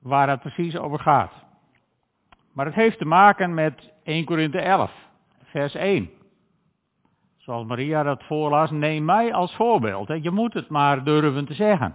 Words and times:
waar 0.00 0.28
het 0.28 0.40
precies 0.40 0.76
over 0.76 0.98
gaat. 0.98 1.32
Maar 2.52 2.66
het 2.66 2.74
heeft 2.74 2.98
te 2.98 3.04
maken 3.04 3.54
met 3.54 3.92
1 4.02 4.24
Korinthe 4.24 4.60
11, 4.60 4.92
vers 5.44 5.74
1. 5.74 6.10
Zoals 7.36 7.66
Maria 7.66 8.02
dat 8.02 8.24
voorlas, 8.24 8.70
neem 8.70 9.04
mij 9.04 9.34
als 9.34 9.54
voorbeeld. 9.54 10.22
Je 10.22 10.30
moet 10.30 10.54
het 10.54 10.68
maar 10.68 11.04
durven 11.04 11.44
te 11.44 11.54
zeggen. 11.54 11.94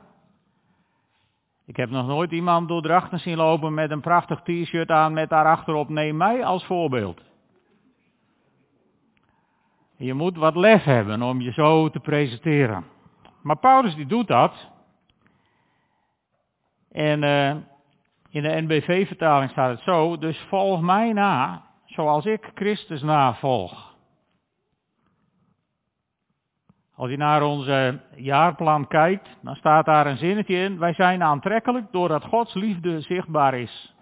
Ik 1.65 1.75
heb 1.75 1.89
nog 1.89 2.07
nooit 2.07 2.31
iemand 2.31 2.67
door 2.67 2.81
drachten 2.81 3.19
zien 3.19 3.37
lopen 3.37 3.73
met 3.73 3.91
een 3.91 4.01
prachtig 4.01 4.41
t-shirt 4.41 4.89
aan 4.89 5.13
met 5.13 5.29
daarachterop 5.29 5.89
neem 5.89 6.17
mij 6.17 6.45
als 6.45 6.65
voorbeeld. 6.65 7.21
Je 9.97 10.13
moet 10.13 10.37
wat 10.37 10.55
lef 10.55 10.83
hebben 10.83 11.21
om 11.21 11.41
je 11.41 11.51
zo 11.51 11.89
te 11.89 11.99
presenteren. 11.99 12.85
Maar 13.41 13.57
Paulus 13.57 13.95
die 13.95 14.05
doet 14.05 14.27
dat. 14.27 14.71
En 16.91 17.23
uh, 17.23 17.55
in 18.35 18.41
de 18.41 18.61
NBV-vertaling 18.61 19.51
staat 19.51 19.69
het 19.69 19.79
zo, 19.79 20.17
dus 20.17 20.45
volg 20.49 20.81
mij 20.81 21.13
na, 21.13 21.63
zoals 21.85 22.25
ik 22.25 22.51
Christus 22.55 23.01
navolg. 23.01 23.95
Als 26.95 27.09
je 27.09 27.17
naar 27.17 27.43
onze 27.43 27.99
jaarplan 28.15 28.87
kijkt, 28.87 29.27
dan 29.41 29.55
staat 29.55 29.85
daar 29.85 30.07
een 30.07 30.17
zinnetje 30.17 30.55
in. 30.55 30.79
Wij 30.79 30.93
zijn 30.93 31.23
aantrekkelijk 31.23 31.91
doordat 31.91 32.25
Gods 32.25 32.53
liefde 32.53 33.01
zichtbaar 33.01 33.53
is. 33.53 33.95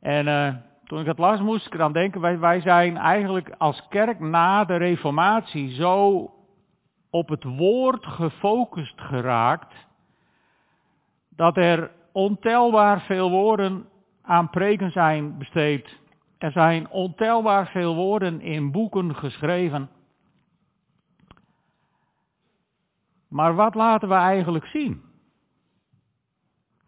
En 0.00 0.26
uh, 0.26 0.54
toen 0.84 1.00
ik 1.00 1.06
het 1.06 1.18
las, 1.18 1.40
moest 1.40 1.66
ik 1.66 1.74
eraan 1.74 1.92
denken, 1.92 2.20
wij, 2.20 2.38
wij 2.38 2.60
zijn 2.60 2.96
eigenlijk 2.96 3.54
als 3.58 3.86
kerk 3.88 4.20
na 4.20 4.64
de 4.64 4.76
reformatie 4.76 5.74
zo 5.74 6.30
op 7.10 7.28
het 7.28 7.44
woord 7.44 8.06
gefocust 8.06 9.00
geraakt, 9.00 9.74
dat 11.36 11.56
er 11.56 11.90
ontelbaar 12.12 13.00
veel 13.00 13.30
woorden 13.30 13.88
aan 14.22 14.50
preken 14.50 14.90
zijn 14.90 15.38
besteed. 15.38 15.98
Er 16.38 16.52
zijn 16.52 16.90
ontelbaar 16.90 17.66
veel 17.66 17.94
woorden 17.94 18.40
in 18.40 18.70
boeken 18.70 19.14
geschreven. 19.14 19.90
Maar 23.28 23.54
wat 23.54 23.74
laten 23.74 24.08
we 24.08 24.14
eigenlijk 24.14 24.66
zien? 24.66 25.02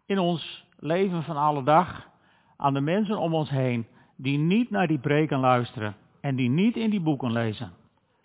In 0.05 0.19
ons 0.19 0.67
leven 0.79 1.23
van 1.23 1.37
alle 1.37 1.63
dag 1.63 2.09
aan 2.57 2.73
de 2.73 2.81
mensen 2.81 3.17
om 3.17 3.33
ons 3.33 3.49
heen 3.49 3.87
die 4.15 4.37
niet 4.37 4.69
naar 4.69 4.87
die 4.87 4.99
preken 4.99 5.39
luisteren 5.39 5.95
en 6.21 6.35
die 6.35 6.49
niet 6.49 6.75
in 6.75 6.89
die 6.89 7.01
boeken 7.01 7.31
lezen. 7.31 7.73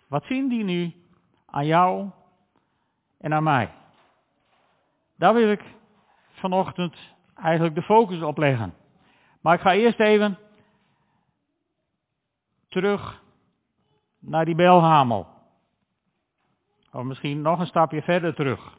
Wat 0.09 0.25
zien 0.25 0.49
die 0.49 0.65
nu 0.65 0.93
aan 1.47 1.67
jou 1.67 2.11
en 3.19 3.35
aan 3.35 3.43
mij? 3.43 3.71
Daar 5.17 5.35
wil 5.35 5.51
ik 5.51 5.63
vanochtend 6.45 6.97
eigenlijk 7.35 7.75
de 7.75 7.83
focus 7.83 8.23
op 8.23 8.39
leggen. 8.39 8.75
Maar 9.41 9.55
ik 9.55 9.61
ga 9.61 9.75
eerst 9.75 10.01
even 10.01 10.39
terug 12.69 13.23
naar 14.19 14.45
die 14.45 14.55
belhamel. 14.55 15.27
Of 16.93 17.03
misschien 17.03 17.43
nog 17.43 17.59
een 17.59 17.67
stapje 17.67 18.03
verder 18.03 18.35
terug. 18.35 18.79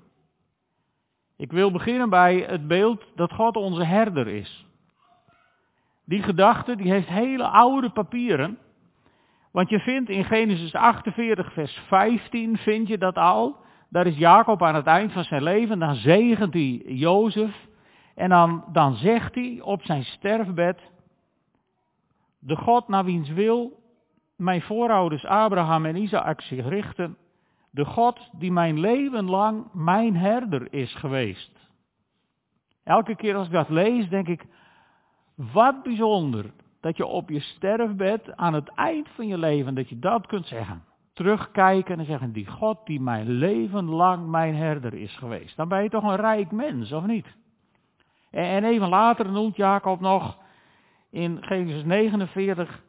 Ik 1.38 1.52
wil 1.52 1.72
beginnen 1.72 2.10
bij 2.10 2.38
het 2.38 2.68
beeld 2.68 3.04
dat 3.16 3.34
God 3.34 3.56
onze 3.56 3.84
herder 3.84 4.28
is. 4.28 4.66
Die 6.04 6.24
gedachte 6.24 6.76
die 6.76 6.92
heeft 6.92 7.08
hele 7.08 7.48
oude 7.48 7.90
papieren. 7.90 8.58
Want 9.52 9.70
je 9.70 9.80
vindt 9.80 10.10
in 10.10 10.26
Genesis 10.26 10.74
48 10.74 11.54
vers 11.54 11.74
15 11.88 12.58
vind 12.58 12.88
je 12.88 12.98
dat 12.98 13.16
al. 13.16 13.64
Daar 13.90 14.08
is 14.08 14.18
Jacob 14.18 14.64
aan 14.64 14.76
het 14.76 14.86
eind 14.86 15.12
van 15.12 15.24
zijn 15.24 15.44
leven. 15.44 15.80
Dan 15.80 15.96
zegent 15.96 16.54
hij 16.54 16.82
Jozef. 16.86 17.68
En 18.16 18.30
dan, 18.30 18.64
dan 18.72 18.96
zegt 18.96 19.36
hij 19.36 19.60
op 19.62 19.82
zijn 19.84 20.04
sterfbed. 20.04 20.92
De 22.40 22.56
God 22.56 22.88
naar 22.88 23.06
wiens 23.06 23.30
wil 23.30 23.84
mijn 24.36 24.62
voorouders 24.62 25.26
Abraham 25.26 25.86
en 25.86 25.96
Isaac 25.96 26.42
zich 26.42 26.68
richten. 26.68 27.18
De 27.72 27.86
God 27.86 28.30
die 28.32 28.52
mijn 28.52 28.80
leven 28.80 29.30
lang 29.30 29.74
mijn 29.74 30.16
herder 30.16 30.74
is 30.74 30.96
geweest. 30.96 31.52
Elke 32.84 33.16
keer 33.16 33.36
als 33.36 33.48
ik 33.48 33.54
dat 33.54 33.70
lees, 33.70 34.10
denk 34.10 34.28
ik, 34.28 34.46
wat 35.36 35.84
bijzonder 35.84 36.54
dat 36.82 36.98
je 36.98 37.06
op 37.06 37.30
je 37.30 37.40
sterfbed 37.40 38.36
aan 38.36 38.54
het 38.54 38.70
eind 38.76 39.10
van 39.10 39.28
je 39.28 39.38
leven, 39.38 39.76
dat 39.76 39.90
je 39.90 40.00
dat 40.00 40.28
kunt 40.28 40.48
zeggen. 40.48 40.84
Terugkijken 41.16 42.00
en 42.00 42.06
zeggen, 42.06 42.32
die 42.32 42.48
God 42.48 42.78
die 42.86 43.02
mijn 43.02 43.30
leven 43.30 43.90
lang 43.90 44.28
mijn 44.28 44.56
herder 44.56 44.94
is 44.94 45.18
geweest. 45.18 45.58
Dan 45.58 45.68
ben 45.68 45.84
je 45.84 45.90
toch 45.90 46.04
een 46.04 46.16
rijk 46.16 46.52
mens, 46.52 46.92
of 46.92 47.06
niet? 47.06 47.28
En 48.32 48.64
even 48.64 48.90
later 48.90 49.32
noemt 49.32 49.56
Jacob 49.56 50.00
nog 50.00 50.38
in 51.10 51.38
Genesis 51.42 51.84
49, 51.84 52.84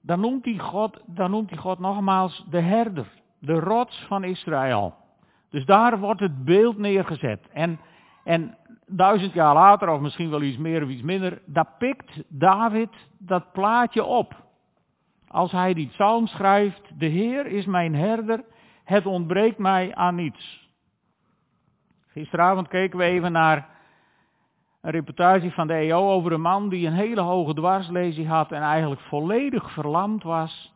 dan 0.00 0.20
noemt 0.20 0.44
hij 0.44 0.58
God, 0.58 1.02
dan 1.06 1.30
noemt 1.30 1.58
God 1.58 1.78
nogmaals 1.78 2.46
de 2.50 2.60
herder, 2.60 3.06
de 3.38 3.60
rots 3.60 4.04
van 4.08 4.24
Israël. 4.24 4.94
Dus 5.50 5.64
daar 5.64 5.98
wordt 5.98 6.20
het 6.20 6.44
beeld 6.44 6.78
neergezet. 6.78 7.48
En, 7.52 7.80
en 8.24 8.56
duizend 8.86 9.32
jaar 9.32 9.54
later, 9.54 9.88
of 9.88 10.00
misschien 10.00 10.30
wel 10.30 10.42
iets 10.42 10.58
meer 10.58 10.82
of 10.82 10.88
iets 10.88 11.02
minder, 11.02 11.42
daar 11.46 11.74
pikt 11.78 12.22
David 12.28 12.90
dat 13.18 13.52
plaatje 13.52 14.04
op. 14.04 14.48
Als 15.32 15.52
hij 15.52 15.74
die 15.74 15.88
psalm 15.88 16.26
schrijft, 16.26 16.98
de 16.98 17.06
Heer 17.06 17.46
is 17.46 17.66
mijn 17.66 17.94
herder, 17.94 18.44
het 18.84 19.06
ontbreekt 19.06 19.58
mij 19.58 19.94
aan 19.94 20.14
niets. 20.14 20.68
Gisteravond 22.06 22.68
keken 22.68 22.98
we 22.98 23.04
even 23.04 23.32
naar 23.32 23.68
een 24.80 24.90
reportage 24.90 25.50
van 25.50 25.66
de 25.66 25.74
EO 25.74 26.10
over 26.10 26.32
een 26.32 26.40
man 26.40 26.68
die 26.68 26.86
een 26.86 26.92
hele 26.92 27.20
hoge 27.20 27.54
dwarslezing 27.54 28.28
had 28.28 28.52
en 28.52 28.62
eigenlijk 28.62 29.00
volledig 29.00 29.72
verlamd 29.72 30.22
was. 30.22 30.74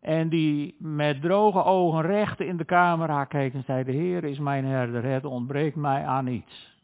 En 0.00 0.28
die 0.28 0.76
met 0.78 1.20
droge 1.20 1.64
ogen 1.64 2.02
recht 2.02 2.40
in 2.40 2.56
de 2.56 2.64
camera 2.64 3.24
keek 3.24 3.54
en 3.54 3.64
zei, 3.64 3.84
de 3.84 3.92
Heer 3.92 4.24
is 4.24 4.38
mijn 4.38 4.64
herder, 4.64 5.04
het 5.04 5.24
ontbreekt 5.24 5.76
mij 5.76 6.04
aan 6.04 6.24
niets. 6.24 6.74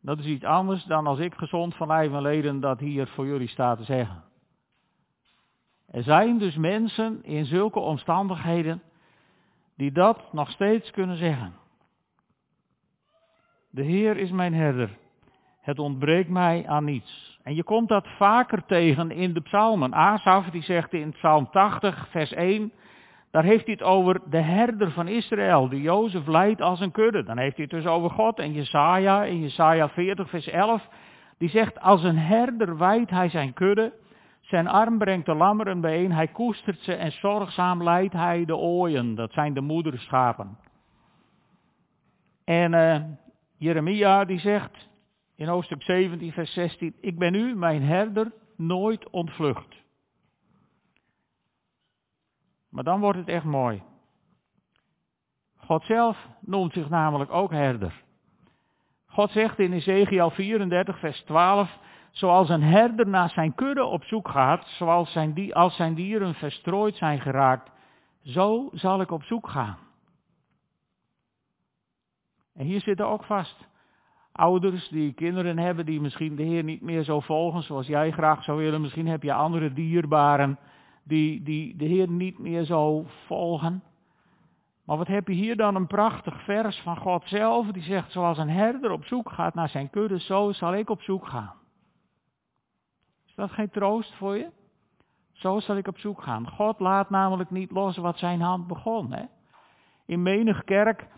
Dat 0.00 0.18
is 0.18 0.26
iets 0.26 0.44
anders 0.44 0.84
dan 0.84 1.06
als 1.06 1.18
ik 1.18 1.34
gezond 1.34 1.74
van 1.74 1.86
lijf 1.86 2.12
en 2.12 2.22
leden 2.22 2.60
dat 2.60 2.78
hier 2.78 3.06
voor 3.06 3.26
jullie 3.26 3.48
sta 3.48 3.76
te 3.76 3.84
zeggen. 3.84 4.29
Er 5.90 6.02
zijn 6.02 6.38
dus 6.38 6.56
mensen 6.56 7.24
in 7.24 7.44
zulke 7.44 7.78
omstandigheden 7.78 8.82
die 9.76 9.92
dat 9.92 10.32
nog 10.32 10.50
steeds 10.50 10.90
kunnen 10.90 11.16
zeggen. 11.16 11.54
De 13.70 13.82
Heer 13.82 14.16
is 14.16 14.30
mijn 14.30 14.54
herder. 14.54 14.98
Het 15.60 15.78
ontbreekt 15.78 16.28
mij 16.28 16.64
aan 16.66 16.84
niets. 16.84 17.38
En 17.42 17.54
je 17.54 17.62
komt 17.62 17.88
dat 17.88 18.06
vaker 18.16 18.64
tegen 18.66 19.10
in 19.10 19.32
de 19.32 19.40
psalmen. 19.40 19.94
Asaf 19.94 20.50
die 20.50 20.62
zegt 20.62 20.92
in 20.92 21.12
psalm 21.12 21.50
80 21.50 22.08
vers 22.10 22.32
1, 22.32 22.72
daar 23.30 23.44
heeft 23.44 23.64
hij 23.64 23.74
het 23.74 23.82
over 23.82 24.20
de 24.30 24.40
herder 24.40 24.90
van 24.90 25.08
Israël, 25.08 25.68
die 25.68 25.80
Jozef 25.80 26.26
leidt 26.26 26.60
als 26.60 26.80
een 26.80 26.90
kudde. 26.90 27.22
Dan 27.22 27.38
heeft 27.38 27.56
hij 27.56 27.66
het 27.70 27.82
dus 27.82 27.92
over 27.92 28.10
God. 28.10 28.38
En 28.38 28.52
Jesaja, 28.52 29.24
in 29.24 29.40
Jesaja 29.40 29.88
40 29.88 30.28
vers 30.28 30.46
11, 30.48 30.88
die 31.38 31.48
zegt, 31.48 31.80
als 31.80 32.02
een 32.02 32.18
herder 32.18 32.78
wijdt 32.78 33.10
hij 33.10 33.28
zijn 33.28 33.52
kudde, 33.52 33.92
zijn 34.50 34.68
arm 34.68 34.98
brengt 34.98 35.26
de 35.26 35.34
lammeren 35.34 35.80
bijeen, 35.80 36.12
hij 36.12 36.28
koestert 36.28 36.80
ze 36.80 36.94
en 36.94 37.12
zorgzaam 37.12 37.82
leidt 37.82 38.12
hij 38.12 38.44
de 38.44 38.56
ooien. 38.56 39.14
Dat 39.14 39.32
zijn 39.32 39.54
de 39.54 39.60
moederschapen. 39.60 40.58
En 42.44 42.72
uh, 42.72 43.02
Jeremia 43.56 44.24
die 44.24 44.38
zegt 44.38 44.88
in 45.36 45.48
hoofdstuk 45.48 45.82
17 45.82 46.32
vers 46.32 46.52
16, 46.52 46.94
ik 47.00 47.18
ben 47.18 47.34
u, 47.34 47.54
mijn 47.54 47.82
herder, 47.82 48.32
nooit 48.56 49.10
ontvlucht. 49.10 49.76
Maar 52.68 52.84
dan 52.84 53.00
wordt 53.00 53.18
het 53.18 53.28
echt 53.28 53.44
mooi. 53.44 53.82
God 55.56 55.84
zelf 55.84 56.26
noemt 56.40 56.72
zich 56.72 56.88
namelijk 56.88 57.32
ook 57.32 57.50
herder. 57.50 58.02
God 59.06 59.30
zegt 59.30 59.58
in 59.58 59.72
Ezekiel 59.72 60.30
34, 60.30 60.98
vers 60.98 61.20
12, 61.20 61.78
zoals 62.10 62.48
een 62.48 62.62
herder 62.62 63.08
naar 63.08 63.30
zijn 63.30 63.54
kudde 63.54 63.84
op 63.84 64.04
zoek 64.04 64.28
gaat, 64.28 64.66
zoals 64.66 65.12
zijn, 65.12 65.52
als 65.52 65.76
zijn 65.76 65.94
dieren 65.94 66.34
verstrooid 66.34 66.96
zijn 66.96 67.20
geraakt, 67.20 67.70
zo 68.22 68.68
zal 68.72 69.00
ik 69.00 69.10
op 69.10 69.22
zoek 69.22 69.48
gaan. 69.48 69.78
En 72.54 72.66
hier 72.66 72.80
zitten 72.80 73.08
ook 73.08 73.24
vast 73.24 73.68
ouders 74.32 74.88
die 74.88 75.12
kinderen 75.12 75.58
hebben 75.58 75.86
die 75.86 76.00
misschien 76.00 76.36
de 76.36 76.42
Heer 76.42 76.64
niet 76.64 76.80
meer 76.80 77.02
zo 77.02 77.20
volgen 77.20 77.62
zoals 77.62 77.86
jij 77.86 78.10
graag 78.10 78.44
zou 78.44 78.58
willen. 78.58 78.80
Misschien 78.80 79.06
heb 79.06 79.22
je 79.22 79.32
andere 79.32 79.72
dierbaren 79.72 80.58
die, 81.02 81.42
die 81.42 81.76
de 81.76 81.84
Heer 81.84 82.08
niet 82.08 82.38
meer 82.38 82.64
zo 82.64 83.04
volgen. 83.26 83.82
Maar 84.84 84.96
wat 84.96 85.06
heb 85.06 85.28
je 85.28 85.34
hier 85.34 85.56
dan 85.56 85.74
een 85.74 85.86
prachtig 85.86 86.42
vers 86.42 86.80
van 86.80 86.96
God 86.96 87.22
zelf, 87.26 87.66
die 87.66 87.82
zegt, 87.82 88.12
zoals 88.12 88.38
een 88.38 88.50
herder 88.50 88.90
op 88.90 89.04
zoek 89.04 89.30
gaat 89.30 89.54
naar 89.54 89.68
zijn 89.68 89.90
kudde, 89.90 90.20
zo 90.20 90.52
zal 90.52 90.74
ik 90.74 90.90
op 90.90 91.02
zoek 91.02 91.26
gaan. 91.26 91.59
Dat 93.40 93.50
geen 93.50 93.70
troost 93.70 94.14
voor 94.14 94.36
je? 94.36 94.50
Zo 95.32 95.60
zal 95.60 95.76
ik 95.76 95.88
op 95.88 95.98
zoek 95.98 96.22
gaan. 96.22 96.48
God 96.48 96.80
laat 96.80 97.10
namelijk 97.10 97.50
niet 97.50 97.70
los 97.70 97.96
wat 97.96 98.18
zijn 98.18 98.40
hand 98.40 98.66
begon. 98.66 99.12
Hè? 99.12 99.22
In 100.06 100.22
menig 100.22 100.64
kerk 100.64 101.08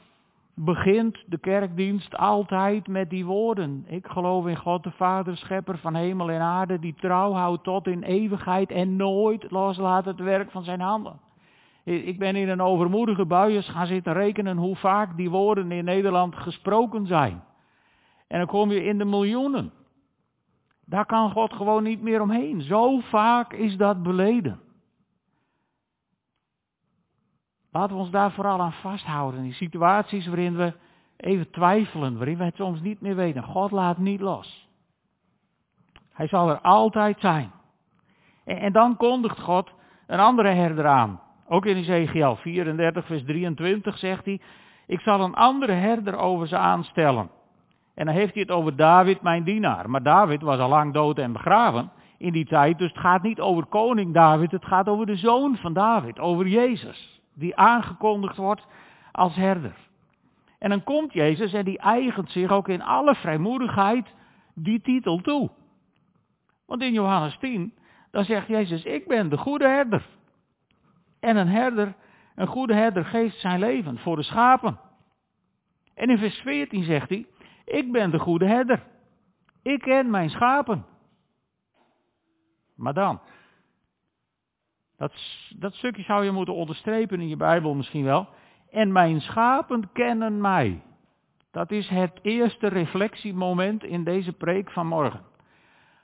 begint 0.55 1.25
de 1.27 1.39
kerkdienst 1.39 2.17
altijd 2.17 2.89
met 2.89 3.11
die 3.11 3.25
woorden. 3.25 3.85
Ik 3.87 4.07
geloof 4.07 4.47
in 4.47 4.57
God 4.57 4.83
de 4.83 4.91
Vader, 4.91 5.37
schepper 5.37 5.79
van 5.79 5.95
hemel 5.95 6.31
en 6.31 6.41
aarde, 6.41 6.79
die 6.79 6.95
trouw 6.95 7.33
houdt 7.33 7.65
tot 7.65 7.87
in 7.87 8.03
eeuwigheid 8.03 8.71
en 8.71 8.97
nooit 8.97 9.51
loslaat 9.51 10.05
het 10.05 10.21
werk 10.21 10.51
van 10.51 10.65
zijn 10.65 10.81
handen. 10.81 11.21
Ik 11.85 12.19
ben 12.19 12.37
in 12.37 12.49
een 12.49 12.63
overmoedige 12.63 13.27
buis 13.27 13.69
gaan 13.69 13.87
zitten 13.87 14.13
rekenen 14.13 14.57
hoe 14.57 14.77
vaak 14.77 15.17
die 15.17 15.31
woorden 15.31 15.73
in 15.73 15.85
Nederland 15.85 16.37
gesproken 16.37 17.07
zijn. 17.07 17.43
En 18.29 18.39
dan 18.39 18.47
kom 18.47 18.71
je 18.71 18.85
in 18.85 18.99
de 18.99 19.05
miljoenen. 19.05 19.73
Daar 20.87 21.07
kan 21.07 21.31
God 21.31 21.53
gewoon 21.53 21.83
niet 21.83 22.03
meer 22.03 22.21
omheen. 22.21 22.63
Zo 22.63 23.01
vaak 23.01 23.53
is 23.53 23.77
dat 23.77 24.03
beleden. 24.03 24.61
Laten 27.71 27.97
we 27.97 28.03
ons 28.03 28.11
daar 28.11 28.33
vooral 28.33 28.61
aan 28.61 28.73
vasthouden. 28.73 29.43
Die 29.43 29.53
situaties 29.53 30.27
waarin 30.27 30.57
we 30.57 30.75
even 31.17 31.51
twijfelen, 31.51 32.17
waarin 32.17 32.39
we 32.39 32.45
het 32.45 32.57
soms 32.57 32.81
niet 32.81 33.01
meer 33.01 33.17
weten. 33.17 33.43
God 33.43 33.71
laat 33.71 33.99
niet 33.99 34.21
los. 34.21 34.69
Hij 36.13 36.29
zal 36.29 36.51
er 36.51 36.61
altijd 36.61 37.21
zijn. 37.21 37.53
En, 38.45 38.57
en 38.57 38.73
dan 38.73 38.97
kondigt 38.97 39.41
God 39.41 39.71
een 40.07 40.21
andere 40.21 40.49
herder 40.49 40.87
aan. 40.87 41.21
Ook 41.49 41.67
in 41.67 41.77
Ezekiel 41.77 42.37
34, 42.37 43.07
vers 43.07 43.25
23 43.25 43.99
zegt 43.99 44.25
hij, 44.25 44.41
ik 44.87 45.01
zal 45.01 45.21
een 45.21 45.35
andere 45.35 45.73
herder 45.73 46.17
over 46.17 46.49
ze 46.49 46.57
aanstellen. 46.57 47.31
En 47.95 48.07
dan 48.07 48.15
heeft 48.15 48.33
hij 48.33 48.43
het 48.43 48.51
over 48.51 48.77
David, 48.77 49.23
mijn 49.23 49.45
dienaar. 49.45 49.91
Maar 49.91 50.03
David 50.03 50.43
was 50.43 50.59
al 50.59 50.69
lang 50.69 50.93
dood 50.93 51.19
en 51.19 51.33
begraven 51.33 51.91
in 52.19 52.33
die 52.33 52.47
tijd. 52.47 52.79
Dus 52.79 52.89
het 52.89 53.01
gaat 53.01 53.23
niet 53.23 53.41
over 53.41 53.67
koning 53.67 54.15
David, 54.15 54.51
het 54.51 54.65
gaat 54.65 54.89
over 54.89 55.07
de 55.07 55.17
zoon 55.17 55.57
van 55.57 55.73
David, 55.73 56.19
over 56.19 56.47
Jezus. 56.47 57.21
Die 57.35 57.57
aangekondigd 57.57 58.37
wordt 58.37 58.67
als 59.13 59.35
herder. 59.35 59.75
En 60.59 60.71
dan 60.71 60.85
komt 60.85 61.13
Jezus 61.13 61.53
en 61.53 61.65
die 61.65 61.79
eigent 61.79 62.31
zich 62.31 62.51
ook 62.51 62.69
in 62.69 62.83
alle 62.83 63.15
vrijmoedigheid 63.15 64.15
die 64.55 64.81
titel 64.81 65.21
toe. 65.21 65.51
Want 66.67 66.83
in 66.83 66.93
Johannes 66.93 67.37
10, 67.39 67.75
dan 68.11 68.25
zegt 68.25 68.47
Jezus, 68.47 68.85
ik 68.85 69.07
ben 69.07 69.29
de 69.29 69.37
goede 69.37 69.67
herder. 69.67 70.07
En 71.21 71.37
een 71.37 71.49
herder, 71.49 71.95
een 72.35 72.47
goede 72.47 72.75
herder 72.75 73.05
geeft 73.05 73.41
zijn 73.41 73.59
leven 73.59 73.99
voor 73.99 74.17
de 74.17 74.23
schapen. 74.23 74.79
En 75.95 76.11
in 76.11 76.19
vers 76.19 76.37
14 76.37 76.83
zegt 76.83 77.09
hij, 77.09 77.27
ik 77.65 77.93
ben 77.93 78.11
de 78.11 78.19
goede 78.19 78.47
herder. 78.47 78.83
Ik 79.63 79.81
ken 79.81 80.11
mijn 80.11 80.31
schapen. 80.31 80.85
Maar 82.75 82.95
dan, 82.95 83.21
dat, 84.97 85.13
dat 85.57 85.75
stukje 85.75 86.03
zou 86.03 86.25
je 86.25 86.31
moeten 86.31 86.55
onderstrepen 86.55 87.21
in 87.21 87.29
je 87.29 87.37
Bijbel 87.37 87.75
misschien 87.75 88.05
wel. 88.05 88.29
En 88.71 88.93
mijn 88.93 89.21
schapen 89.21 89.93
kennen 89.93 90.41
mij. 90.41 90.83
Dat 91.51 91.71
is 91.71 91.89
het 91.89 92.19
eerste 92.23 92.67
reflectiemoment 92.67 93.85
in 93.85 94.05
deze 94.05 94.33
preek 94.33 94.71
van 94.71 94.87
morgen. 94.87 95.25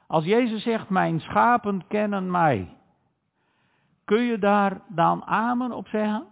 Als 0.06 0.24
Jezus 0.24 0.62
zegt, 0.62 0.88
mijn 0.88 1.20
schapen 1.20 1.86
kennen 1.86 2.30
mij, 2.30 2.76
kun 4.04 4.22
je 4.22 4.38
daar 4.38 4.80
dan 4.88 5.24
amen 5.24 5.72
op 5.72 5.88
zeggen? 5.88 6.26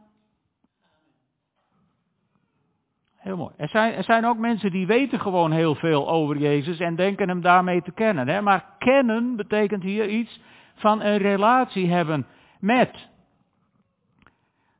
Heel 3.26 3.36
mooi. 3.36 3.52
Er 3.56 3.68
zijn, 3.68 3.94
er 3.94 4.04
zijn 4.04 4.26
ook 4.26 4.38
mensen 4.38 4.70
die 4.70 4.86
weten 4.86 5.20
gewoon 5.20 5.52
heel 5.52 5.74
veel 5.74 6.08
over 6.08 6.36
Jezus 6.36 6.78
en 6.78 6.96
denken 6.96 7.28
hem 7.28 7.40
daarmee 7.40 7.82
te 7.82 7.92
kennen. 7.92 8.28
Hè? 8.28 8.40
Maar 8.40 8.74
kennen 8.78 9.36
betekent 9.36 9.82
hier 9.82 10.08
iets 10.08 10.40
van 10.74 11.02
een 11.02 11.16
relatie 11.16 11.90
hebben 11.90 12.26
met. 12.60 13.08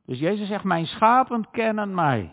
Dus 0.05 0.19
Jezus 0.19 0.49
zegt, 0.49 0.65
mijn 0.65 0.87
schapen 0.87 1.51
kennen 1.51 1.95
mij. 1.95 2.33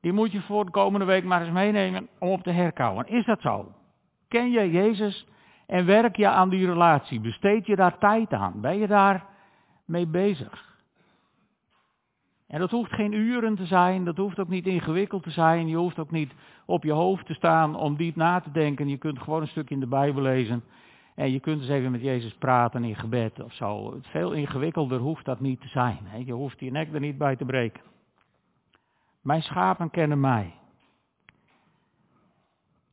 Die 0.00 0.12
moet 0.12 0.32
je 0.32 0.40
voor 0.40 0.64
de 0.64 0.70
komende 0.70 1.06
week 1.06 1.24
maar 1.24 1.40
eens 1.40 1.52
meenemen 1.52 2.08
om 2.18 2.28
op 2.28 2.42
te 2.42 2.50
herkouwen. 2.50 3.06
Is 3.06 3.24
dat 3.24 3.40
zo? 3.40 3.72
Ken 4.28 4.50
je 4.50 4.70
Jezus 4.70 5.26
en 5.66 5.86
werk 5.86 6.16
je 6.16 6.28
aan 6.28 6.48
die 6.48 6.66
relatie? 6.66 7.20
Besteed 7.20 7.66
je 7.66 7.76
daar 7.76 7.98
tijd 7.98 8.32
aan? 8.32 8.60
Ben 8.60 8.78
je 8.78 8.86
daar 8.86 9.24
mee 9.84 10.06
bezig? 10.06 10.73
En 12.54 12.60
dat 12.60 12.70
hoeft 12.70 12.92
geen 12.92 13.12
uren 13.12 13.54
te 13.54 13.66
zijn, 13.66 14.04
dat 14.04 14.16
hoeft 14.16 14.38
ook 14.38 14.48
niet 14.48 14.66
ingewikkeld 14.66 15.22
te 15.22 15.30
zijn, 15.30 15.68
je 15.68 15.76
hoeft 15.76 15.98
ook 15.98 16.10
niet 16.10 16.32
op 16.64 16.84
je 16.84 16.92
hoofd 16.92 17.26
te 17.26 17.34
staan 17.34 17.76
om 17.76 17.96
diep 17.96 18.16
na 18.16 18.40
te 18.40 18.50
denken. 18.50 18.88
Je 18.88 18.96
kunt 18.96 19.18
gewoon 19.18 19.40
een 19.40 19.48
stuk 19.48 19.70
in 19.70 19.80
de 19.80 19.86
Bijbel 19.86 20.22
lezen 20.22 20.64
en 21.14 21.32
je 21.32 21.40
kunt 21.40 21.60
eens 21.60 21.70
even 21.70 21.90
met 21.90 22.00
Jezus 22.00 22.34
praten 22.34 22.84
in 22.84 22.96
gebed 22.96 23.42
of 23.42 23.52
zo. 23.52 23.98
Veel 24.02 24.32
ingewikkelder 24.32 24.98
hoeft 24.98 25.24
dat 25.24 25.40
niet 25.40 25.60
te 25.60 25.68
zijn. 25.68 25.98
Je 26.24 26.32
hoeft 26.32 26.60
je 26.60 26.70
nek 26.70 26.92
er 26.92 27.00
niet 27.00 27.18
bij 27.18 27.36
te 27.36 27.44
breken. 27.44 27.82
Mijn 29.22 29.42
schapen 29.42 29.90
kennen 29.90 30.20
mij. 30.20 30.54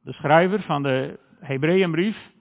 De 0.04 0.14
schrijver 0.14 0.62
van 0.62 0.84
de 0.84 1.20
Hebreeënbrief, 1.40 2.32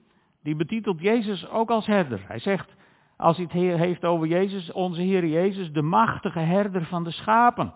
die 0.43 0.55
betitelt 0.55 1.01
Jezus 1.01 1.49
ook 1.49 1.69
als 1.69 1.85
herder. 1.85 2.21
Hij 2.27 2.39
zegt, 2.39 2.75
als 3.21 3.37
hij 3.37 3.45
het 3.45 3.79
heeft 3.79 4.05
over 4.05 4.27
Jezus, 4.27 4.71
onze 4.71 5.01
Heer 5.01 5.25
Jezus, 5.25 5.71
de 5.71 5.81
machtige 5.81 6.39
herder 6.39 6.85
van 6.85 7.03
de 7.03 7.11
schapen. 7.11 7.73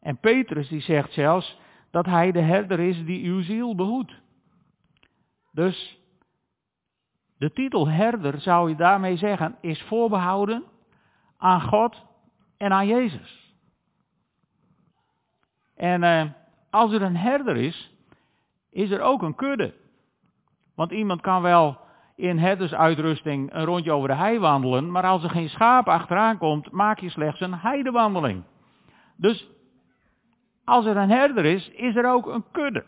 En 0.00 0.18
Petrus 0.18 0.68
die 0.68 0.80
zegt 0.80 1.12
zelfs 1.12 1.58
dat 1.90 2.06
hij 2.06 2.32
de 2.32 2.40
herder 2.40 2.80
is 2.80 3.04
die 3.04 3.24
uw 3.24 3.42
ziel 3.42 3.74
behoedt. 3.74 4.12
Dus 5.50 5.98
de 7.38 7.52
titel 7.52 7.88
herder, 7.88 8.40
zou 8.40 8.68
je 8.68 8.76
daarmee 8.76 9.16
zeggen, 9.16 9.56
is 9.60 9.82
voorbehouden 9.82 10.64
aan 11.36 11.62
God 11.62 12.04
en 12.56 12.72
aan 12.72 12.86
Jezus. 12.86 13.54
En 15.74 16.02
eh, 16.02 16.24
als 16.70 16.92
er 16.92 17.02
een 17.02 17.16
herder 17.16 17.56
is, 17.56 17.94
is 18.70 18.90
er 18.90 19.00
ook 19.00 19.22
een 19.22 19.34
kudde. 19.34 19.74
Want 20.74 20.90
iemand 20.90 21.20
kan 21.20 21.42
wel 21.42 21.81
in 22.16 22.38
herdersuitrusting 22.38 23.52
een 23.52 23.64
rondje 23.64 23.92
over 23.92 24.08
de 24.08 24.14
hei 24.14 24.38
wandelen, 24.38 24.90
maar 24.90 25.04
als 25.04 25.22
er 25.22 25.30
geen 25.30 25.48
schaap 25.48 25.88
achteraan 25.88 26.38
komt, 26.38 26.70
maak 26.70 26.98
je 26.98 27.10
slechts 27.10 27.40
een 27.40 27.54
heidewandeling. 27.54 28.42
Dus 29.16 29.48
als 30.64 30.86
er 30.86 30.96
een 30.96 31.10
herder 31.10 31.44
is, 31.44 31.68
is 31.68 31.96
er 31.96 32.12
ook 32.12 32.26
een 32.26 32.44
kudde. 32.52 32.84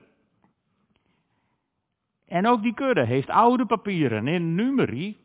En 2.27 2.47
ook 2.47 2.63
die 2.63 2.75
kudde 2.75 3.05
heeft 3.05 3.31
oude 3.31 3.67
papieren. 3.67 4.27
In 4.27 4.55
Numeri 4.55 5.17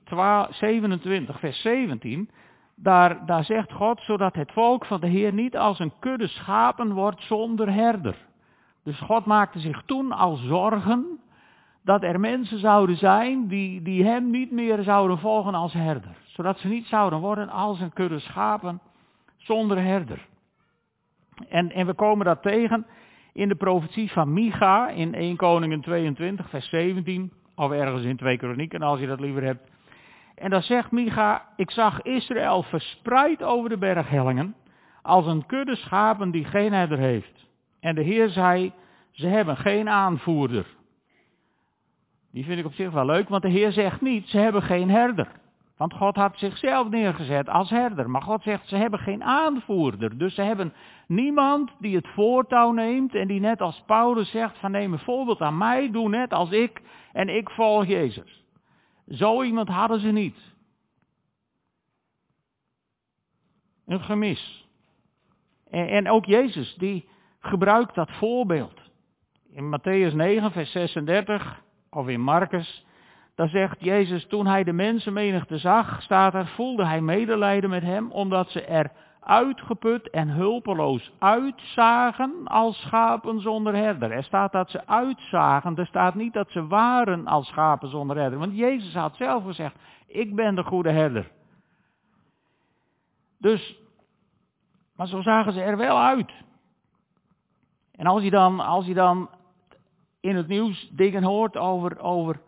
27, 0.49 1.39
vers 1.39 1.61
17, 1.61 2.29
daar, 2.75 3.25
daar 3.25 3.43
zegt 3.43 3.71
God, 3.71 4.01
zodat 4.01 4.35
het 4.35 4.51
volk 4.51 4.85
van 4.85 4.99
de 4.99 5.07
Heer 5.07 5.33
niet 5.33 5.57
als 5.57 5.79
een 5.79 5.93
kudde 5.99 6.27
schapen 6.27 6.93
wordt 6.93 7.21
zonder 7.21 7.73
herder. 7.73 8.15
Dus 8.83 8.99
God 8.99 9.25
maakte 9.25 9.59
zich 9.59 9.83
toen 9.85 10.11
al 10.11 10.35
zorgen 10.35 11.19
dat 11.83 12.03
er 12.03 12.19
mensen 12.19 12.59
zouden 12.59 12.97
zijn 12.97 13.47
die, 13.47 13.81
die 13.81 14.05
hem 14.05 14.29
niet 14.29 14.51
meer 14.51 14.83
zouden 14.83 15.19
volgen 15.19 15.53
als 15.53 15.73
herder. 15.73 16.15
Zodat 16.25 16.59
ze 16.59 16.67
niet 16.67 16.85
zouden 16.85 17.19
worden 17.19 17.49
als 17.49 17.79
een 17.79 17.93
kudde 17.93 18.19
schapen 18.19 18.81
zonder 19.37 19.81
herder. 19.81 20.27
En, 21.49 21.71
en 21.71 21.85
we 21.85 21.93
komen 21.93 22.25
dat 22.25 22.41
tegen 22.41 22.85
in 23.33 23.47
de 23.47 23.55
profetie 23.55 24.11
van 24.11 24.33
Micha 24.33 24.89
in 24.89 25.13
1 25.13 25.35
Koningen 25.35 25.81
22 25.81 26.49
vers 26.49 26.69
17. 26.69 27.31
Of 27.55 27.71
ergens 27.71 28.03
in 28.03 28.17
2 28.17 28.37
Kronieken 28.37 28.81
als 28.81 28.99
je 28.99 29.07
dat 29.07 29.19
liever 29.19 29.43
hebt. 29.43 29.69
En 30.35 30.49
dan 30.49 30.61
zegt 30.61 30.91
Micha, 30.91 31.47
ik 31.55 31.71
zag 31.71 32.01
Israël 32.01 32.63
verspreid 32.63 33.43
over 33.43 33.69
de 33.69 33.77
berghellingen 33.77 34.55
als 35.01 35.25
een 35.25 35.45
kudde 35.45 35.75
schapen 35.75 36.31
die 36.31 36.45
geen 36.45 36.73
herder 36.73 36.97
heeft. 36.97 37.47
En 37.79 37.95
de 37.95 38.01
Heer 38.01 38.29
zei, 38.29 38.71
ze 39.11 39.27
hebben 39.27 39.57
geen 39.57 39.89
aanvoerder. 39.89 40.65
Die 42.31 42.45
vind 42.45 42.59
ik 42.59 42.65
op 42.65 42.73
zich 42.73 42.91
wel 42.91 43.05
leuk, 43.05 43.29
want 43.29 43.41
de 43.41 43.49
Heer 43.49 43.71
zegt 43.71 44.01
niet, 44.01 44.27
ze 44.27 44.37
hebben 44.37 44.61
geen 44.61 44.89
herder. 44.89 45.39
Want 45.77 45.93
God 45.93 46.15
had 46.15 46.37
zichzelf 46.37 46.89
neergezet 46.89 47.49
als 47.49 47.69
herder. 47.69 48.09
Maar 48.09 48.21
God 48.21 48.43
zegt, 48.43 48.67
ze 48.67 48.75
hebben 48.75 48.99
geen 48.99 49.23
aanvoerder. 49.23 50.17
Dus 50.17 50.35
ze 50.35 50.41
hebben 50.41 50.73
niemand 51.07 51.71
die 51.79 51.95
het 51.95 52.07
voortouw 52.07 52.71
neemt 52.71 53.15
en 53.15 53.27
die 53.27 53.39
net 53.39 53.61
als 53.61 53.83
Paulus 53.85 54.29
zegt, 54.29 54.57
van 54.57 54.71
neem 54.71 54.93
een 54.93 54.99
voorbeeld 54.99 55.41
aan 55.41 55.57
mij, 55.57 55.91
doe 55.91 56.09
net 56.09 56.33
als 56.33 56.51
ik 56.51 56.81
en 57.13 57.29
ik 57.29 57.49
volg 57.49 57.85
Jezus. 57.85 58.45
Zo 59.07 59.43
iemand 59.43 59.67
hadden 59.67 59.99
ze 59.99 60.11
niet. 60.11 60.37
Een 63.85 64.01
gemis. 64.01 64.67
En, 65.69 65.87
en 65.87 66.09
ook 66.09 66.25
Jezus, 66.25 66.75
die 66.75 67.07
gebruikt 67.39 67.95
dat 67.95 68.11
voorbeeld. 68.11 68.81
In 69.51 69.77
Matthäus 69.77 70.15
9, 70.15 70.51
vers 70.51 70.71
36 70.71 71.61
of 71.89 72.07
in 72.07 72.21
Marcus, 72.21 72.85
daar 73.35 73.49
zegt 73.49 73.77
Jezus, 73.79 74.27
toen 74.27 74.47
hij 74.47 74.63
de 74.63 74.73
mensenmenigte 74.73 75.57
zag, 75.57 76.01
staat 76.01 76.33
er, 76.33 76.47
voelde 76.47 76.85
hij 76.85 77.01
medelijden 77.01 77.69
met 77.69 77.83
hem, 77.83 78.11
omdat 78.11 78.49
ze 78.49 78.65
er 78.65 78.91
uitgeput 79.19 80.09
en 80.09 80.27
hulpeloos 80.29 81.11
uitzagen 81.19 82.47
als 82.47 82.81
schapen 82.81 83.41
zonder 83.41 83.75
herder. 83.75 84.11
Er 84.11 84.23
staat 84.23 84.51
dat 84.51 84.69
ze 84.69 84.87
uitzagen, 84.87 85.75
er 85.75 85.85
staat 85.85 86.15
niet 86.15 86.33
dat 86.33 86.51
ze 86.51 86.67
waren 86.67 87.27
als 87.27 87.47
schapen 87.47 87.89
zonder 87.89 88.17
herder. 88.17 88.39
Want 88.39 88.57
Jezus 88.57 88.93
had 88.93 89.15
zelf 89.15 89.43
gezegd, 89.43 89.75
ik 90.07 90.35
ben 90.35 90.55
de 90.55 90.63
goede 90.63 90.91
herder. 90.91 91.31
Dus, 93.37 93.79
maar 94.95 95.07
zo 95.07 95.21
zagen 95.21 95.53
ze 95.53 95.61
er 95.61 95.77
wel 95.77 95.99
uit. 95.99 96.31
En 97.91 98.05
als 98.05 98.23
je 98.23 98.29
dan, 98.29 98.59
als 98.59 98.85
je 98.85 98.93
dan 98.93 99.29
in 100.19 100.35
het 100.35 100.47
nieuws 100.47 100.89
dingen 100.91 101.23
hoort 101.23 101.57
over, 101.57 101.99
over 101.99 102.41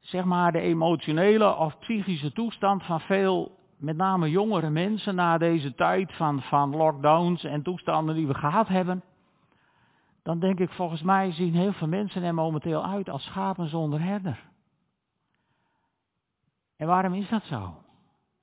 zeg 0.00 0.24
maar 0.24 0.52
de 0.52 0.60
emotionele 0.60 1.56
of 1.56 1.78
psychische 1.78 2.32
toestand 2.32 2.82
van 2.82 3.00
veel, 3.00 3.58
met 3.76 3.96
name 3.96 4.30
jongere 4.30 4.70
mensen 4.70 5.14
na 5.14 5.38
deze 5.38 5.74
tijd 5.74 6.12
van, 6.12 6.42
van 6.42 6.76
lockdowns 6.76 7.44
en 7.44 7.62
toestanden 7.62 8.14
die 8.14 8.26
we 8.26 8.34
gehad 8.34 8.68
hebben, 8.68 9.02
dan 10.22 10.38
denk 10.38 10.58
ik 10.58 10.70
volgens 10.70 11.02
mij 11.02 11.32
zien 11.32 11.54
heel 11.54 11.72
veel 11.72 11.88
mensen 11.88 12.22
er 12.22 12.34
momenteel 12.34 12.84
uit 12.84 13.08
als 13.08 13.24
schapen 13.24 13.68
zonder 13.68 14.02
herder. 14.02 14.48
En 16.76 16.86
waarom 16.86 17.14
is 17.14 17.28
dat 17.28 17.44
zo? 17.44 17.74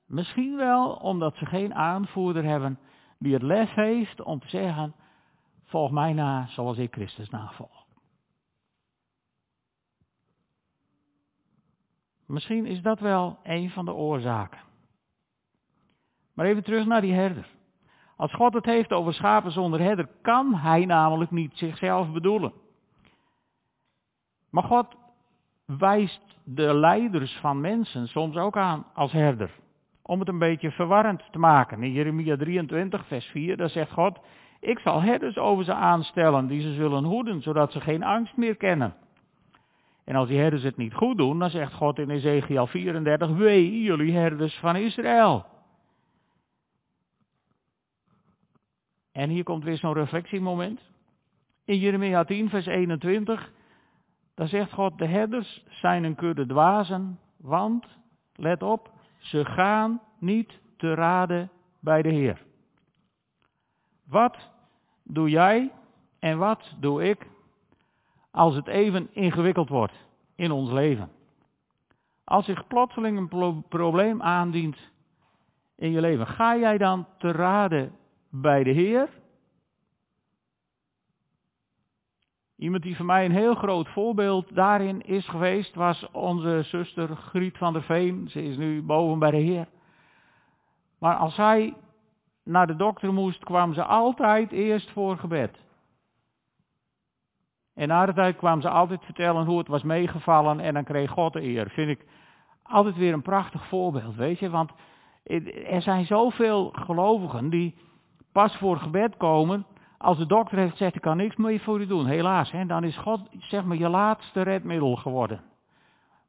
Misschien 0.06 0.56
wel 0.56 0.92
omdat 0.92 1.36
ze 1.36 1.46
geen 1.46 1.74
aanvoerder 1.74 2.44
hebben 2.44 2.78
die 3.18 3.32
het 3.32 3.42
lef 3.42 3.74
heeft 3.74 4.22
om 4.22 4.40
te 4.40 4.48
zeggen, 4.48 4.94
volg 5.64 5.90
mij 5.90 6.12
na 6.12 6.46
zoals 6.46 6.78
ik 6.78 6.92
Christus 6.92 7.30
navolg. 7.30 7.77
Misschien 12.28 12.66
is 12.66 12.82
dat 12.82 13.00
wel 13.00 13.38
een 13.42 13.70
van 13.70 13.84
de 13.84 13.92
oorzaken. 13.92 14.60
Maar 16.34 16.46
even 16.46 16.64
terug 16.64 16.86
naar 16.86 17.00
die 17.00 17.12
herder. 17.12 17.46
Als 18.16 18.34
God 18.34 18.54
het 18.54 18.64
heeft 18.64 18.92
over 18.92 19.14
schapen 19.14 19.52
zonder 19.52 19.80
herder, 19.80 20.08
kan 20.22 20.54
hij 20.54 20.84
namelijk 20.84 21.30
niet 21.30 21.52
zichzelf 21.54 22.12
bedoelen. 22.12 22.52
Maar 24.50 24.62
God 24.62 24.86
wijst 25.64 26.40
de 26.44 26.74
leiders 26.74 27.36
van 27.40 27.60
mensen 27.60 28.08
soms 28.08 28.36
ook 28.36 28.56
aan 28.56 28.86
als 28.94 29.12
herder. 29.12 29.50
Om 30.02 30.18
het 30.18 30.28
een 30.28 30.38
beetje 30.38 30.70
verwarrend 30.70 31.22
te 31.30 31.38
maken. 31.38 31.82
In 31.82 31.92
Jeremia 31.92 32.36
23, 32.36 33.06
vers 33.06 33.26
4, 33.26 33.56
daar 33.56 33.70
zegt 33.70 33.92
God, 33.92 34.18
ik 34.60 34.78
zal 34.78 35.02
herders 35.02 35.36
over 35.36 35.64
ze 35.64 35.74
aanstellen 35.74 36.46
die 36.46 36.60
ze 36.60 36.72
zullen 36.72 37.04
hoeden, 37.04 37.42
zodat 37.42 37.72
ze 37.72 37.80
geen 37.80 38.02
angst 38.02 38.36
meer 38.36 38.56
kennen. 38.56 38.94
En 40.08 40.16
als 40.16 40.28
die 40.28 40.38
herders 40.38 40.62
het 40.62 40.76
niet 40.76 40.94
goed 40.94 41.16
doen, 41.16 41.38
dan 41.38 41.50
zegt 41.50 41.72
God 41.72 41.98
in 41.98 42.10
Ezekiel 42.10 42.66
34, 42.66 43.30
wee 43.30 43.82
jullie 43.82 44.12
herders 44.12 44.58
van 44.58 44.76
Israël. 44.76 45.46
En 49.12 49.30
hier 49.30 49.44
komt 49.44 49.64
weer 49.64 49.76
zo'n 49.76 49.92
reflectiemoment. 49.92 50.80
In 51.64 51.78
Jeremia 51.78 52.24
10, 52.24 52.48
vers 52.48 52.66
21, 52.66 53.52
daar 54.34 54.48
zegt 54.48 54.72
God, 54.72 54.98
de 54.98 55.06
herders 55.06 55.64
zijn 55.68 56.04
een 56.04 56.14
kudde 56.14 56.46
dwazen, 56.46 57.18
want, 57.36 57.86
let 58.34 58.62
op, 58.62 58.92
ze 59.18 59.44
gaan 59.44 60.00
niet 60.18 60.60
te 60.76 60.94
raden 60.94 61.50
bij 61.80 62.02
de 62.02 62.10
Heer. 62.10 62.42
Wat 64.06 64.50
doe 65.02 65.28
jij 65.30 65.72
en 66.18 66.38
wat 66.38 66.74
doe 66.80 67.08
ik 67.08 67.26
als 68.30 68.54
het 68.54 68.66
even 68.66 69.08
ingewikkeld 69.12 69.68
wordt 69.68 70.06
in 70.34 70.50
ons 70.50 70.70
leven? 70.70 71.10
Als 72.24 72.44
zich 72.44 72.66
plotseling 72.66 73.18
een 73.18 73.64
probleem 73.68 74.22
aandient 74.22 74.76
in 75.76 75.90
je 75.90 76.00
leven, 76.00 76.26
ga 76.26 76.56
jij 76.56 76.78
dan 76.78 77.06
te 77.18 77.30
raden 77.30 77.92
bij 78.30 78.62
de 78.62 78.70
Heer? 78.70 79.08
Iemand 82.56 82.82
die 82.82 82.96
voor 82.96 83.06
mij 83.06 83.24
een 83.24 83.32
heel 83.32 83.54
groot 83.54 83.88
voorbeeld 83.88 84.54
daarin 84.54 85.02
is 85.02 85.28
geweest, 85.28 85.74
was 85.74 86.10
onze 86.12 86.60
zuster 86.64 87.16
Griet 87.16 87.56
van 87.56 87.72
der 87.72 87.82
Veen. 87.82 88.28
Ze 88.28 88.42
is 88.42 88.56
nu 88.56 88.82
boven 88.82 89.18
bij 89.18 89.30
de 89.30 89.36
Heer. 89.36 89.68
Maar 90.98 91.16
als 91.16 91.34
zij 91.34 91.74
naar 92.44 92.66
de 92.66 92.76
dokter 92.76 93.12
moest, 93.12 93.44
kwam 93.44 93.74
ze 93.74 93.84
altijd 93.84 94.52
eerst 94.52 94.90
voor 94.90 95.18
gebed. 95.18 95.58
En 97.78 97.88
na 97.88 98.06
de 98.06 98.12
tijd 98.12 98.36
kwam 98.36 98.60
ze 98.60 98.68
altijd 98.68 99.04
vertellen 99.04 99.46
hoe 99.46 99.58
het 99.58 99.68
was 99.68 99.82
meegevallen 99.82 100.60
en 100.60 100.74
dan 100.74 100.84
kreeg 100.84 101.10
God 101.10 101.32
de 101.32 101.42
eer. 101.42 101.70
Vind 101.70 101.88
ik 101.88 102.04
altijd 102.62 102.96
weer 102.96 103.12
een 103.12 103.22
prachtig 103.22 103.66
voorbeeld, 103.66 104.14
weet 104.16 104.38
je. 104.38 104.50
Want 104.50 104.70
er 105.68 105.82
zijn 105.82 106.06
zoveel 106.06 106.70
gelovigen 106.72 107.50
die 107.50 107.74
pas 108.32 108.56
voor 108.56 108.76
gebed 108.76 109.16
komen 109.16 109.66
als 109.98 110.18
de 110.18 110.26
dokter 110.26 110.58
heeft 110.58 110.70
gezegd, 110.70 110.94
ik 110.94 111.00
kan 111.00 111.16
niks 111.16 111.36
meer 111.36 111.60
voor 111.60 111.80
u 111.80 111.86
doen. 111.86 112.06
Helaas, 112.06 112.52
dan 112.66 112.84
is 112.84 112.96
God 112.96 113.20
zeg 113.38 113.64
maar 113.64 113.76
je 113.76 113.88
laatste 113.88 114.42
redmiddel 114.42 114.96
geworden. 114.96 115.40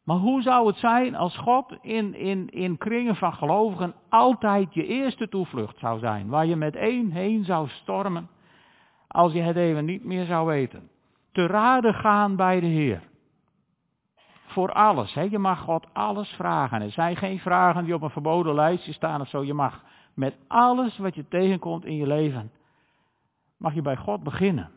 Maar 0.03 0.17
hoe 0.17 0.41
zou 0.41 0.67
het 0.67 0.77
zijn 0.77 1.15
als 1.15 1.37
God 1.37 1.77
in, 1.81 2.15
in, 2.15 2.49
in 2.49 2.77
kringen 2.77 3.15
van 3.15 3.33
gelovigen 3.33 3.93
altijd 4.09 4.73
je 4.73 4.85
eerste 4.85 5.29
toevlucht 5.29 5.79
zou 5.79 5.99
zijn? 5.99 6.27
Waar 6.27 6.45
je 6.45 6.55
met 6.55 6.75
één 6.75 7.11
heen 7.11 7.43
zou 7.43 7.67
stormen 7.67 8.29
als 9.07 9.33
je 9.33 9.41
het 9.41 9.55
even 9.55 9.85
niet 9.85 10.03
meer 10.03 10.25
zou 10.25 10.47
weten. 10.47 10.89
Te 11.31 11.45
raden 11.45 11.93
gaan 11.93 12.35
bij 12.35 12.59
de 12.59 12.65
Heer. 12.65 13.01
Voor 14.47 14.71
alles. 14.71 15.13
Hè? 15.13 15.21
Je 15.21 15.39
mag 15.39 15.59
God 15.59 15.93
alles 15.93 16.29
vragen. 16.29 16.81
Er 16.81 16.91
zijn 16.91 17.15
geen 17.15 17.39
vragen 17.39 17.83
die 17.83 17.93
op 17.93 18.01
een 18.01 18.09
verboden 18.09 18.55
lijstje 18.55 18.93
staan 18.93 19.21
of 19.21 19.27
zo. 19.27 19.43
Je 19.43 19.53
mag 19.53 19.83
met 20.13 20.35
alles 20.47 20.97
wat 20.97 21.15
je 21.15 21.27
tegenkomt 21.27 21.85
in 21.85 21.95
je 21.95 22.07
leven, 22.07 22.51
mag 23.57 23.73
je 23.73 23.81
bij 23.81 23.97
God 23.97 24.23
beginnen. 24.23 24.71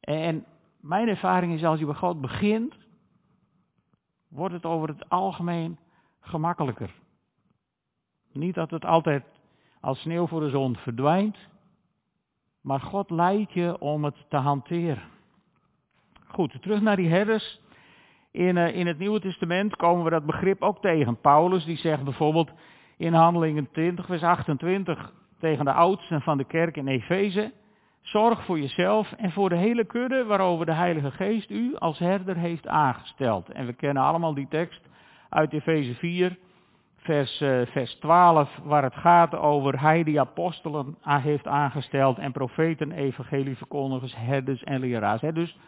En 0.00 0.46
mijn 0.80 1.08
ervaring 1.08 1.52
is 1.54 1.64
als 1.64 1.78
je 1.78 1.86
bij 1.86 1.94
God 1.94 2.20
begint, 2.20 2.74
wordt 4.28 4.54
het 4.54 4.64
over 4.64 4.88
het 4.88 5.08
algemeen 5.08 5.78
gemakkelijker. 6.20 6.94
Niet 8.32 8.54
dat 8.54 8.70
het 8.70 8.84
altijd 8.84 9.24
als 9.80 10.00
sneeuw 10.00 10.26
voor 10.26 10.40
de 10.40 10.50
zon 10.50 10.76
verdwijnt, 10.76 11.36
maar 12.62 12.80
God 12.80 13.10
leidt 13.10 13.52
je 13.52 13.78
om 13.78 14.04
het 14.04 14.24
te 14.28 14.36
hanteren. 14.36 15.02
Goed, 16.26 16.62
terug 16.62 16.80
naar 16.80 16.96
die 16.96 17.08
herders. 17.08 17.60
In, 18.30 18.56
uh, 18.56 18.76
in 18.76 18.86
het 18.86 18.98
Nieuwe 18.98 19.20
Testament 19.20 19.76
komen 19.76 20.04
we 20.04 20.10
dat 20.10 20.26
begrip 20.26 20.62
ook 20.62 20.80
tegen. 20.80 21.20
Paulus 21.20 21.64
die 21.64 21.76
zegt 21.76 22.04
bijvoorbeeld 22.04 22.50
in 22.96 23.12
Handelingen 23.12 23.70
20, 23.70 24.06
vers 24.06 24.22
28 24.22 25.12
tegen 25.38 25.64
de 25.64 25.72
oudsten 25.72 26.20
van 26.20 26.38
de 26.38 26.44
kerk 26.44 26.76
in 26.76 26.88
Efeze. 26.88 27.52
Zorg 28.00 28.44
voor 28.44 28.58
jezelf 28.58 29.12
en 29.12 29.30
voor 29.30 29.48
de 29.48 29.56
hele 29.56 29.84
kudde 29.84 30.24
waarover 30.24 30.66
de 30.66 30.72
Heilige 30.72 31.10
Geest 31.10 31.50
u 31.50 31.76
als 31.76 31.98
herder 31.98 32.36
heeft 32.36 32.66
aangesteld. 32.66 33.48
En 33.48 33.66
we 33.66 33.72
kennen 33.72 34.02
allemaal 34.02 34.34
die 34.34 34.48
tekst 34.48 34.80
uit 35.28 35.52
Efeze 35.52 35.94
4, 35.94 36.38
vers, 37.02 37.40
uh, 37.40 37.66
vers 37.66 37.94
12, 37.94 38.58
waar 38.64 38.82
het 38.82 38.94
gaat 38.94 39.34
over 39.34 39.80
hij 39.80 40.02
die 40.02 40.20
apostelen 40.20 40.96
heeft 41.02 41.46
aangesteld 41.46 42.18
en 42.18 42.32
profeten, 42.32 42.92
evangelieverkondigers, 42.92 44.16
herders 44.16 44.64
en 44.64 44.80
leraars. 44.80 45.20
Dus 45.20 45.58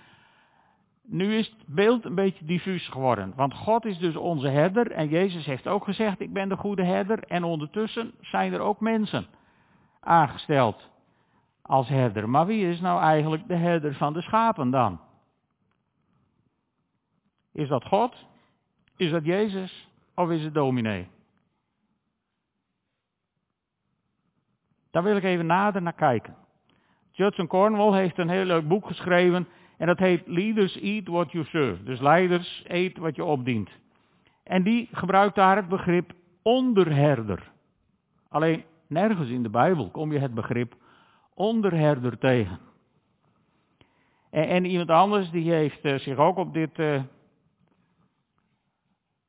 nu 1.02 1.34
is 1.34 1.46
het 1.46 1.66
beeld 1.66 2.04
een 2.04 2.14
beetje 2.14 2.44
diffuus 2.44 2.88
geworden. 2.88 3.32
Want 3.36 3.54
God 3.54 3.84
is 3.84 3.98
dus 3.98 4.16
onze 4.16 4.48
herder 4.48 4.90
en 4.90 5.08
Jezus 5.08 5.46
heeft 5.46 5.66
ook 5.66 5.84
gezegd, 5.84 6.20
ik 6.20 6.32
ben 6.32 6.48
de 6.48 6.56
goede 6.56 6.84
herder. 6.84 7.24
En 7.24 7.44
ondertussen 7.44 8.14
zijn 8.20 8.52
er 8.52 8.60
ook 8.60 8.80
mensen 8.80 9.26
aangesteld 10.00 10.90
als 11.62 11.88
herder. 11.88 12.28
Maar 12.28 12.46
wie 12.46 12.68
is 12.68 12.80
nou 12.80 13.00
eigenlijk 13.00 13.48
de 13.48 13.56
herder 13.56 13.94
van 13.94 14.12
de 14.12 14.22
schapen 14.22 14.70
dan? 14.70 15.00
Is 17.52 17.68
dat 17.68 17.84
God? 17.84 18.26
Is 18.96 19.10
dat 19.10 19.24
Jezus? 19.24 19.88
Of 20.14 20.30
is 20.30 20.44
het 20.44 20.54
dominee? 20.54 21.08
Daar 24.94 25.02
wil 25.02 25.16
ik 25.16 25.24
even 25.24 25.46
nader 25.46 25.82
naar 25.82 25.92
kijken. 25.92 26.36
Judson 27.10 27.46
Cornwall 27.46 27.98
heeft 27.98 28.18
een 28.18 28.28
heel 28.28 28.44
leuk 28.44 28.68
boek 28.68 28.86
geschreven 28.86 29.48
en 29.76 29.86
dat 29.86 29.98
heet 29.98 30.26
Leaders 30.26 30.80
Eat 30.80 31.06
What 31.06 31.32
You 31.32 31.44
Serve. 31.44 31.82
Dus 31.82 32.00
leiders 32.00 32.64
eet 32.66 32.98
wat 32.98 33.16
je 33.16 33.24
opdient. 33.24 33.70
En 34.42 34.62
die 34.62 34.88
gebruikt 34.92 35.34
daar 35.34 35.56
het 35.56 35.68
begrip 35.68 36.12
onderherder. 36.42 37.52
Alleen 38.28 38.64
nergens 38.86 39.28
in 39.28 39.42
de 39.42 39.48
Bijbel 39.48 39.90
kom 39.90 40.12
je 40.12 40.18
het 40.18 40.34
begrip 40.34 40.74
onderherder 41.34 42.18
tegen. 42.18 42.58
En, 44.30 44.48
en 44.48 44.64
iemand 44.64 44.90
anders 44.90 45.30
die 45.30 45.52
heeft 45.52 45.84
uh, 45.84 45.98
zich 45.98 46.16
ook 46.16 46.36
op 46.36 46.54
dit, 46.54 46.78
uh, 46.78 47.02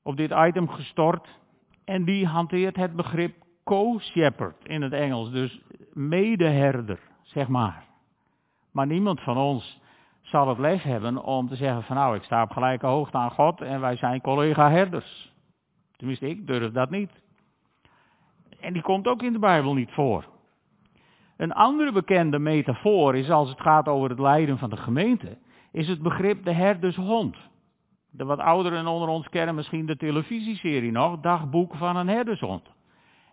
op 0.01 0.17
dit 0.17 0.31
item 0.31 0.69
gestort. 0.69 1.27
En 1.85 2.03
die 2.03 2.27
hanteert 2.27 2.75
het 2.75 2.95
begrip 2.95 3.44
co-shepherd 3.65 4.65
in 4.65 4.81
het 4.81 4.93
Engels. 4.93 5.31
Dus 5.31 5.61
medeherder, 5.93 6.99
zeg 7.21 7.47
maar. 7.47 7.85
Maar 8.71 8.87
niemand 8.87 9.21
van 9.21 9.37
ons 9.37 9.81
zal 10.21 10.47
het 10.47 10.57
lef 10.57 10.83
hebben 10.83 11.23
om 11.23 11.47
te 11.47 11.55
zeggen 11.55 11.83
van 11.83 11.95
nou, 11.95 12.15
ik 12.15 12.23
sta 12.23 12.43
op 12.43 12.51
gelijke 12.51 12.85
hoogte 12.85 13.17
aan 13.17 13.31
God 13.31 13.61
en 13.61 13.81
wij 13.81 13.95
zijn 13.95 14.21
collega 14.21 14.69
herders. 14.69 15.33
Tenminste, 15.95 16.29
ik 16.29 16.47
durf 16.47 16.71
dat 16.71 16.89
niet. 16.89 17.11
En 18.59 18.73
die 18.73 18.81
komt 18.81 19.07
ook 19.07 19.21
in 19.21 19.33
de 19.33 19.39
Bijbel 19.39 19.73
niet 19.73 19.91
voor. 19.91 20.25
Een 21.37 21.53
andere 21.53 21.91
bekende 21.91 22.39
metafoor 22.39 23.15
is 23.15 23.29
als 23.29 23.49
het 23.49 23.61
gaat 23.61 23.87
over 23.87 24.09
het 24.09 24.19
lijden 24.19 24.57
van 24.57 24.69
de 24.69 24.77
gemeente, 24.77 25.37
is 25.71 25.87
het 25.87 26.01
begrip 26.01 26.45
de 26.45 26.51
herdershond. 26.51 27.37
De 28.09 28.25
wat 28.25 28.39
ouderen 28.39 28.87
onder 28.87 29.07
ons 29.07 29.29
kennen 29.29 29.55
misschien 29.55 29.85
de 29.85 29.97
televisieserie 29.97 30.91
nog, 30.91 31.19
Dagboek 31.19 31.75
van 31.75 31.95
een 31.95 32.07
herdershond. 32.07 32.74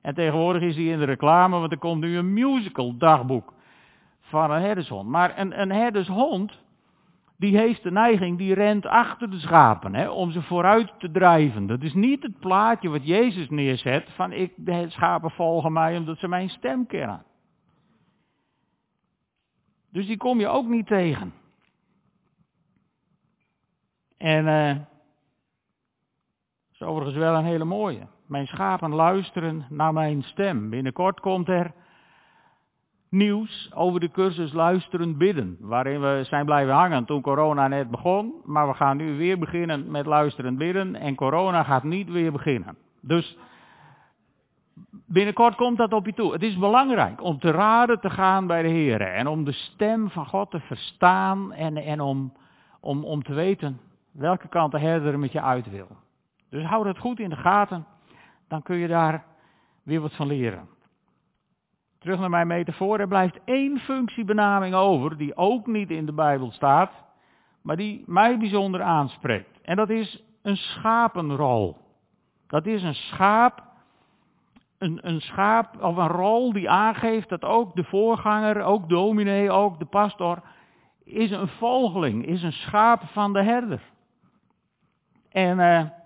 En 0.02 0.14
tegenwoordig 0.14 0.62
is 0.62 0.75
die 0.75 0.92
in 0.92 0.99
de 0.99 1.04
reclame, 1.04 1.59
want 1.59 1.73
er 1.73 1.78
komt 1.78 2.00
nu 2.00 2.16
een 2.16 2.32
musical 2.32 2.97
dagboek 2.97 3.54
van 4.21 4.50
een 4.50 4.62
herdershond. 4.62 5.09
Maar 5.09 5.38
een, 5.38 5.61
een 5.61 5.73
herdershond, 5.73 6.62
die 7.37 7.56
heeft 7.56 7.82
de 7.82 7.90
neiging, 7.90 8.38
die 8.38 8.54
rent 8.54 8.87
achter 8.87 9.30
de 9.30 9.38
schapen, 9.38 9.94
hè, 9.94 10.09
om 10.09 10.30
ze 10.30 10.42
vooruit 10.42 10.92
te 10.99 11.11
drijven. 11.11 11.66
Dat 11.66 11.82
is 11.82 11.94
niet 11.94 12.23
het 12.23 12.38
plaatje 12.38 12.88
wat 12.88 13.06
Jezus 13.06 13.49
neerzet, 13.49 14.11
van 14.14 14.32
ik, 14.32 14.52
de 14.56 14.88
schapen 14.88 15.30
volgen 15.30 15.73
mij 15.73 15.97
omdat 15.97 16.18
ze 16.18 16.28
mijn 16.28 16.49
stem 16.49 16.87
kennen. 16.87 17.25
Dus 19.90 20.06
die 20.06 20.16
kom 20.16 20.40
je 20.40 20.49
ook 20.49 20.66
niet 20.66 20.87
tegen. 20.87 21.32
En 24.16 24.47
uh, 24.47 24.76
is 26.73 26.82
overigens 26.82 27.16
wel 27.16 27.35
een 27.35 27.44
hele 27.44 27.64
mooie. 27.64 28.06
Mijn 28.33 28.47
schapen 28.47 28.95
luisteren 28.95 29.67
naar 29.69 29.93
mijn 29.93 30.23
stem. 30.23 30.71
Binnenkort 30.71 31.21
komt 31.21 31.49
er 31.49 31.73
nieuws 33.09 33.71
over 33.75 34.01
de 34.01 34.11
cursus 34.11 34.53
Luisteren 34.53 35.19
Bidden. 35.19 35.57
Waarin 35.61 36.01
we 36.01 36.21
zijn 36.25 36.45
blijven 36.45 36.75
hangen 36.75 37.05
toen 37.05 37.21
corona 37.23 37.69
net 37.69 37.91
begon. 37.91 38.35
Maar 38.45 38.69
we 38.69 38.75
gaan 38.75 38.97
nu 38.97 39.17
weer 39.17 39.39
beginnen 39.39 39.91
met 39.91 40.07
Luisteren 40.07 40.57
Bidden. 40.57 40.95
En 40.95 41.15
corona 41.15 41.62
gaat 41.62 41.83
niet 41.83 42.11
weer 42.11 42.33
beginnen. 42.33 42.77
Dus 43.01 43.39
binnenkort 45.07 45.55
komt 45.55 45.79
dat 45.79 45.93
op 45.93 46.07
je 46.07 46.15
toe. 46.15 46.33
Het 46.33 46.43
is 46.43 46.59
belangrijk 46.59 47.23
om 47.23 47.39
te 47.39 47.51
raden 47.51 48.01
te 48.01 48.11
gaan 48.11 48.47
bij 48.47 48.62
de 48.62 48.69
Heer. 48.69 49.01
En 49.01 49.27
om 49.27 49.45
de 49.45 49.53
stem 49.53 50.11
van 50.11 50.27
God 50.27 50.51
te 50.51 50.61
verstaan. 50.61 51.53
En, 51.53 51.77
en 51.77 52.01
om, 52.01 52.33
om, 52.81 53.05
om 53.05 53.23
te 53.23 53.35
weten 53.35 53.81
welke 54.12 54.49
kant 54.49 54.73
de 54.73 54.79
herder 54.79 55.19
met 55.19 55.33
je 55.33 55.43
uit 55.43 55.71
wil. 55.71 55.89
Dus 56.51 56.65
hou 56.65 56.85
dat 56.85 56.99
goed 56.99 57.19
in 57.19 57.31
de 57.31 57.37
gaten. 57.37 57.87
Dan 58.52 58.62
kun 58.62 58.76
je 58.76 58.88
daar 58.88 59.25
weer 59.82 60.00
wat 60.00 60.14
van 60.14 60.26
leren. 60.26 60.68
Terug 61.99 62.18
naar 62.18 62.30
mijn 62.30 62.47
metafoor. 62.47 62.99
Er 62.99 63.09
blijft 63.09 63.38
één 63.44 63.78
functiebenaming 63.78 64.75
over, 64.75 65.16
die 65.16 65.37
ook 65.37 65.66
niet 65.66 65.90
in 65.90 66.06
de 66.06 66.12
Bijbel 66.12 66.50
staat, 66.50 66.92
maar 67.62 67.76
die 67.76 68.04
mij 68.06 68.38
bijzonder 68.38 68.82
aanspreekt. 68.82 69.61
En 69.62 69.76
dat 69.76 69.90
is 69.90 70.25
een 70.42 70.56
schapenrol. 70.56 71.76
Dat 72.47 72.66
is 72.66 72.82
een 72.82 72.94
schaap, 72.94 73.62
een, 74.78 75.09
een 75.09 75.21
schaap 75.21 75.82
of 75.82 75.97
een 75.97 76.09
rol 76.09 76.52
die 76.52 76.71
aangeeft 76.71 77.28
dat 77.28 77.44
ook 77.44 77.76
de 77.76 77.85
voorganger, 77.85 78.62
ook 78.62 78.88
dominee, 78.88 79.50
ook 79.50 79.78
de 79.78 79.87
pastor, 79.87 80.42
is 81.04 81.30
een 81.30 81.49
volgeling, 81.49 82.26
is 82.26 82.42
een 82.42 82.52
schaap 82.52 83.02
van 83.02 83.32
de 83.32 83.42
herder. 83.42 83.82
En 85.28 85.59
uh, 85.59 86.01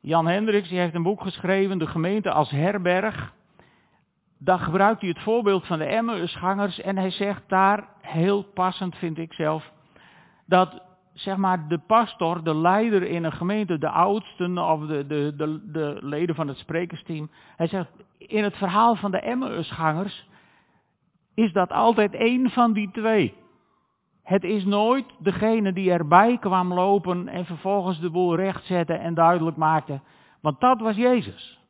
Jan 0.00 0.26
Hendricks 0.26 0.68
die 0.68 0.78
heeft 0.78 0.94
een 0.94 1.02
boek 1.02 1.22
geschreven, 1.22 1.78
De 1.78 1.86
gemeente 1.86 2.32
als 2.32 2.50
herberg 2.50 3.32
dan 4.42 4.58
gebruikt 4.58 5.00
hij 5.00 5.10
het 5.10 5.20
voorbeeld 5.20 5.66
van 5.66 5.78
de 5.78 5.84
Emmausgangers 5.84 6.80
en 6.80 6.96
hij 6.96 7.10
zegt 7.10 7.42
daar, 7.46 7.88
heel 8.00 8.42
passend 8.42 8.96
vind 8.96 9.18
ik 9.18 9.32
zelf, 9.32 9.72
dat 10.46 10.82
zeg 11.12 11.36
maar 11.36 11.68
de 11.68 11.78
pastor, 11.78 12.44
de 12.44 12.56
leider 12.56 13.02
in 13.02 13.24
een 13.24 13.32
gemeente, 13.32 13.78
de 13.78 13.88
oudsten 13.88 14.58
of 14.58 14.86
de, 14.86 15.06
de, 15.06 15.32
de, 15.36 15.70
de 15.72 15.98
leden 16.00 16.34
van 16.34 16.48
het 16.48 16.58
sprekersteam, 16.58 17.30
hij 17.56 17.66
zegt, 17.66 17.90
in 18.18 18.44
het 18.44 18.56
verhaal 18.56 18.96
van 18.96 19.10
de 19.10 19.20
Emmausgangers 19.20 20.28
is 21.34 21.52
dat 21.52 21.70
altijd 21.70 22.14
één 22.14 22.50
van 22.50 22.72
die 22.72 22.90
twee. 22.90 23.34
Het 24.30 24.44
is 24.44 24.64
nooit 24.64 25.04
degene 25.18 25.72
die 25.72 25.90
erbij 25.90 26.38
kwam 26.38 26.74
lopen 26.74 27.28
en 27.28 27.44
vervolgens 27.44 28.00
de 28.00 28.10
boel 28.10 28.36
recht 28.36 28.64
zette 28.64 28.92
en 28.92 29.14
duidelijk 29.14 29.56
maakte, 29.56 30.00
want 30.40 30.60
dat 30.60 30.80
was 30.80 30.96
Jezus. 30.96 31.60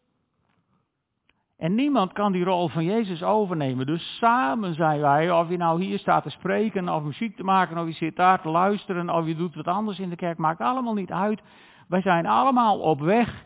En 1.58 1.74
niemand 1.74 2.12
kan 2.12 2.32
die 2.32 2.44
rol 2.44 2.68
van 2.68 2.84
Jezus 2.84 3.22
overnemen. 3.22 3.86
Dus 3.86 4.16
samen 4.16 4.74
zijn 4.74 5.00
wij, 5.00 5.30
of 5.30 5.48
je 5.48 5.56
nou 5.56 5.82
hier 5.82 5.98
staat 5.98 6.22
te 6.22 6.30
spreken, 6.30 6.88
of 6.88 7.02
muziek 7.02 7.36
te 7.36 7.44
maken, 7.44 7.78
of 7.78 7.86
je 7.86 7.92
zit 7.92 8.16
daar 8.16 8.40
te 8.40 8.48
luisteren, 8.48 9.10
of 9.10 9.26
je 9.26 9.36
doet 9.36 9.54
wat 9.54 9.68
anders 9.68 9.98
in 9.98 10.10
de 10.10 10.16
kerk, 10.16 10.38
maakt 10.38 10.60
allemaal 10.60 10.94
niet 10.94 11.12
uit. 11.12 11.42
Wij 11.88 12.00
zijn 12.00 12.26
allemaal 12.26 12.78
op 12.78 13.00
weg. 13.00 13.44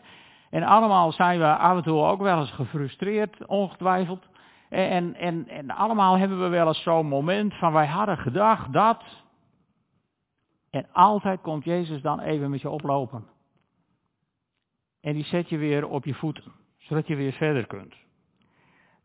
En 0.49 0.63
allemaal 0.63 1.11
zijn 1.11 1.39
we 1.39 1.55
af 1.55 1.77
en 1.77 1.83
toe 1.83 2.03
ook 2.03 2.21
wel 2.21 2.39
eens 2.39 2.51
gefrustreerd, 2.51 3.45
ongetwijfeld. 3.45 4.27
En, 4.75 5.15
en, 5.15 5.47
en 5.47 5.69
allemaal 5.69 6.17
hebben 6.17 6.41
we 6.41 6.47
wel 6.47 6.67
eens 6.67 6.81
zo'n 6.81 7.07
moment 7.07 7.53
van 7.53 7.73
wij 7.73 7.87
hadden 7.87 8.17
gedacht 8.17 8.73
dat. 8.73 9.03
En 10.69 10.87
altijd 10.91 11.41
komt 11.41 11.63
Jezus 11.63 12.01
dan 12.01 12.19
even 12.19 12.49
met 12.49 12.61
je 12.61 12.69
oplopen. 12.69 13.25
En 15.01 15.13
die 15.13 15.23
zet 15.23 15.49
je 15.49 15.57
weer 15.57 15.87
op 15.87 16.05
je 16.05 16.13
voeten, 16.13 16.51
zodat 16.77 17.07
je 17.07 17.15
weer 17.15 17.31
verder 17.31 17.67
kunt. 17.67 17.95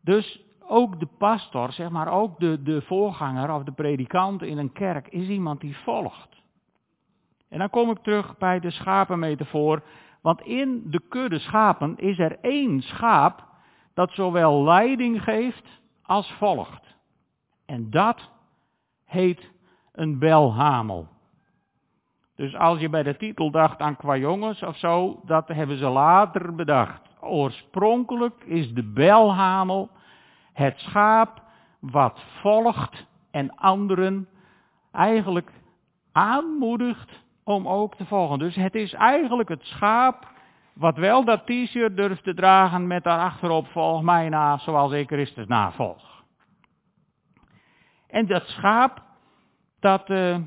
Dus 0.01 0.43
ook 0.67 0.99
de 0.99 1.07
pastor, 1.17 1.71
zeg 1.71 1.89
maar 1.89 2.11
ook 2.11 2.39
de, 2.39 2.61
de 2.61 2.81
voorganger 2.81 3.53
of 3.53 3.63
de 3.63 3.71
predikant 3.71 4.41
in 4.41 4.57
een 4.57 4.71
kerk 4.71 5.07
is 5.07 5.27
iemand 5.27 5.61
die 5.61 5.77
volgt. 5.77 6.41
En 7.49 7.59
dan 7.59 7.69
kom 7.69 7.89
ik 7.89 7.99
terug 7.99 8.37
bij 8.37 8.59
de 8.59 8.71
schapenmetafoor, 8.71 9.83
want 10.21 10.41
in 10.41 10.83
de 10.85 11.01
kudde 11.09 11.39
schapen 11.39 11.97
is 11.97 12.19
er 12.19 12.39
één 12.41 12.81
schaap 12.81 13.49
dat 13.93 14.11
zowel 14.11 14.63
leiding 14.63 15.23
geeft 15.23 15.81
als 16.03 16.31
volgt. 16.31 16.97
En 17.65 17.89
dat 17.89 18.29
heet 19.05 19.51
een 19.91 20.19
belhamel. 20.19 21.07
Dus 22.35 22.55
als 22.55 22.79
je 22.79 22.89
bij 22.89 23.03
de 23.03 23.17
titel 23.17 23.51
dacht 23.51 23.79
aan 23.79 23.97
kwajongens 23.97 24.63
of 24.63 24.77
zo, 24.77 25.21
dat 25.25 25.47
hebben 25.47 25.77
ze 25.77 25.87
later 25.87 26.55
bedacht. 26.55 27.01
Oorspronkelijk 27.21 28.43
is 28.43 28.73
de 28.73 28.83
belhamel 28.83 29.89
het 30.53 30.79
schaap 30.79 31.41
wat 31.79 32.23
volgt 32.41 33.07
en 33.31 33.55
anderen 33.55 34.27
eigenlijk 34.91 35.51
aanmoedigt 36.11 37.23
om 37.43 37.67
ook 37.67 37.95
te 37.95 38.05
volgen. 38.05 38.39
Dus 38.39 38.55
het 38.55 38.75
is 38.75 38.93
eigenlijk 38.93 39.49
het 39.49 39.63
schaap 39.63 40.31
wat 40.81 40.97
wel 40.97 41.25
dat 41.25 41.45
t-shirt 41.45 41.97
durft 41.97 42.23
te 42.23 42.33
dragen 42.33 42.87
met 42.87 43.03
daarachterop 43.03 43.67
volg 43.67 44.01
mij 44.01 44.29
na 44.29 44.57
zoals 44.57 44.91
ik 44.91 45.07
Christus 45.07 45.47
navolg. 45.47 46.23
En 48.07 48.25
dat 48.25 48.47
schaap, 48.47 49.01
dat, 49.79 50.09
uh, 50.09 50.37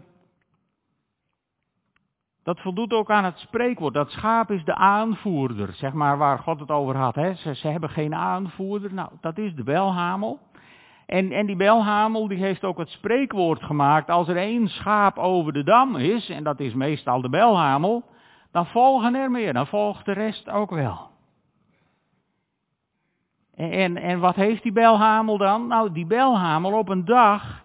dat 2.42 2.60
voldoet 2.60 2.92
ook 2.92 3.10
aan 3.10 3.24
het 3.24 3.38
spreekwoord. 3.38 3.94
Dat 3.94 4.10
schaap 4.10 4.50
is 4.50 4.64
de 4.64 4.74
aanvoerder, 4.74 5.72
zeg 5.72 5.92
maar 5.92 6.18
waar 6.18 6.38
God 6.38 6.60
het 6.60 6.70
over 6.70 6.96
had. 6.96 7.14
Hè. 7.14 7.34
Ze, 7.34 7.54
ze, 7.54 7.68
hebben 7.68 7.90
geen 7.90 8.14
aanvoerder. 8.14 8.94
Nou, 8.94 9.10
dat 9.20 9.38
is 9.38 9.54
de 9.54 9.64
belhamel. 9.64 10.38
En, 11.06 11.32
en 11.32 11.46
die 11.46 11.56
belhamel 11.56 12.28
die 12.28 12.38
heeft 12.38 12.64
ook 12.64 12.78
het 12.78 12.90
spreekwoord 12.90 13.62
gemaakt. 13.62 14.10
Als 14.10 14.28
er 14.28 14.36
één 14.36 14.68
schaap 14.68 15.18
over 15.18 15.52
de 15.52 15.64
dam 15.64 15.96
is, 15.96 16.28
en 16.28 16.44
dat 16.44 16.60
is 16.60 16.74
meestal 16.74 17.20
de 17.20 17.28
belhamel, 17.28 18.04
dan 18.54 18.66
volgen 18.66 19.14
er 19.14 19.30
meer. 19.30 19.52
Dan 19.52 19.66
volgt 19.66 20.04
de 20.04 20.12
rest 20.12 20.50
ook 20.50 20.70
wel. 20.70 21.10
En, 23.54 23.96
en, 23.96 24.20
wat 24.20 24.34
heeft 24.34 24.62
die 24.62 24.72
belhamel 24.72 25.38
dan? 25.38 25.66
Nou, 25.66 25.92
die 25.92 26.06
belhamel 26.06 26.78
op 26.78 26.88
een 26.88 27.04
dag, 27.04 27.64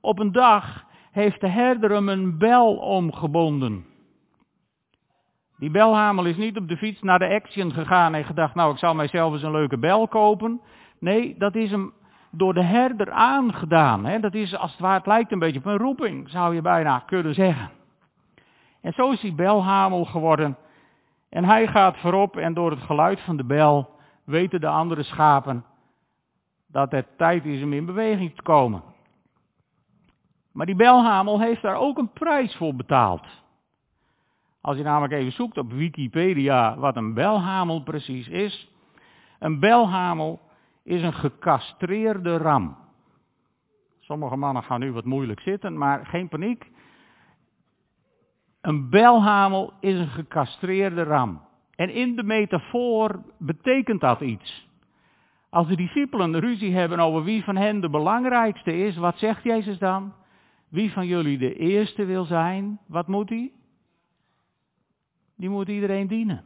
op 0.00 0.18
een 0.18 0.32
dag 0.32 0.84
heeft 1.10 1.40
de 1.40 1.48
herder 1.48 1.90
hem 1.90 2.08
een 2.08 2.38
bel 2.38 2.76
omgebonden. 2.76 3.84
Die 5.58 5.70
belhamel 5.70 6.24
is 6.24 6.36
niet 6.36 6.56
op 6.56 6.68
de 6.68 6.76
fiets 6.76 7.02
naar 7.02 7.18
de 7.18 7.28
Action 7.28 7.72
gegaan 7.72 8.14
en 8.14 8.24
gedacht, 8.24 8.54
nou 8.54 8.72
ik 8.72 8.78
zal 8.78 8.94
mijzelf 8.94 9.32
eens 9.32 9.42
een 9.42 9.50
leuke 9.50 9.78
bel 9.78 10.08
kopen. 10.08 10.60
Nee, 10.98 11.34
dat 11.38 11.54
is 11.54 11.70
hem 11.70 11.92
door 12.30 12.54
de 12.54 12.64
herder 12.64 13.10
aangedaan. 13.10 14.04
Hè? 14.04 14.20
Dat 14.20 14.34
is 14.34 14.56
als 14.56 14.70
het 14.70 14.80
ware, 14.80 14.98
het 14.98 15.06
lijkt 15.06 15.32
een 15.32 15.38
beetje 15.38 15.58
op 15.58 15.66
een 15.66 15.78
roeping, 15.78 16.30
zou 16.30 16.54
je 16.54 16.62
bijna 16.62 16.98
kunnen 16.98 17.34
zeggen. 17.34 17.75
En 18.86 18.92
zo 18.92 19.10
is 19.10 19.20
die 19.20 19.34
belhamel 19.34 20.04
geworden. 20.04 20.56
En 21.28 21.44
hij 21.44 21.66
gaat 21.66 21.96
voorop 21.96 22.36
en 22.36 22.54
door 22.54 22.70
het 22.70 22.80
geluid 22.80 23.20
van 23.20 23.36
de 23.36 23.44
bel 23.44 23.90
weten 24.24 24.60
de 24.60 24.68
andere 24.68 25.02
schapen 25.02 25.64
dat 26.66 26.90
het 26.90 27.06
tijd 27.16 27.44
is 27.44 27.62
om 27.62 27.72
in 27.72 27.86
beweging 27.86 28.34
te 28.34 28.42
komen. 28.42 28.82
Maar 30.52 30.66
die 30.66 30.74
belhamel 30.74 31.40
heeft 31.40 31.62
daar 31.62 31.76
ook 31.76 31.98
een 31.98 32.12
prijs 32.12 32.56
voor 32.56 32.74
betaald. 32.74 33.26
Als 34.60 34.76
je 34.76 34.82
namelijk 34.82 35.12
even 35.12 35.32
zoekt 35.32 35.58
op 35.58 35.72
Wikipedia 35.72 36.76
wat 36.76 36.96
een 36.96 37.14
belhamel 37.14 37.82
precies 37.82 38.28
is. 38.28 38.70
Een 39.38 39.60
belhamel 39.60 40.40
is 40.82 41.02
een 41.02 41.14
gecastreerde 41.14 42.36
ram. 42.36 42.76
Sommige 43.98 44.36
mannen 44.36 44.62
gaan 44.62 44.80
nu 44.80 44.92
wat 44.92 45.04
moeilijk 45.04 45.40
zitten, 45.40 45.78
maar 45.78 46.06
geen 46.06 46.28
paniek. 46.28 46.74
Een 48.66 48.90
belhamel 48.90 49.72
is 49.80 49.98
een 49.98 50.08
gecastreerde 50.08 51.02
ram. 51.02 51.40
En 51.74 51.90
in 51.90 52.16
de 52.16 52.22
metafoor 52.22 53.22
betekent 53.38 54.00
dat 54.00 54.20
iets. 54.20 54.68
Als 55.50 55.68
de 55.68 55.76
discipelen 55.76 56.40
ruzie 56.40 56.74
hebben 56.74 56.98
over 56.98 57.24
wie 57.24 57.44
van 57.44 57.56
hen 57.56 57.80
de 57.80 57.90
belangrijkste 57.90 58.76
is, 58.76 58.96
wat 58.96 59.18
zegt 59.18 59.42
Jezus 59.42 59.78
dan? 59.78 60.12
Wie 60.68 60.92
van 60.92 61.06
jullie 61.06 61.38
de 61.38 61.54
eerste 61.54 62.04
wil 62.04 62.24
zijn, 62.24 62.78
wat 62.86 63.06
moet 63.06 63.28
hij? 63.28 63.52
die 65.36 65.48
moet 65.48 65.68
iedereen 65.68 66.06
dienen. 66.06 66.44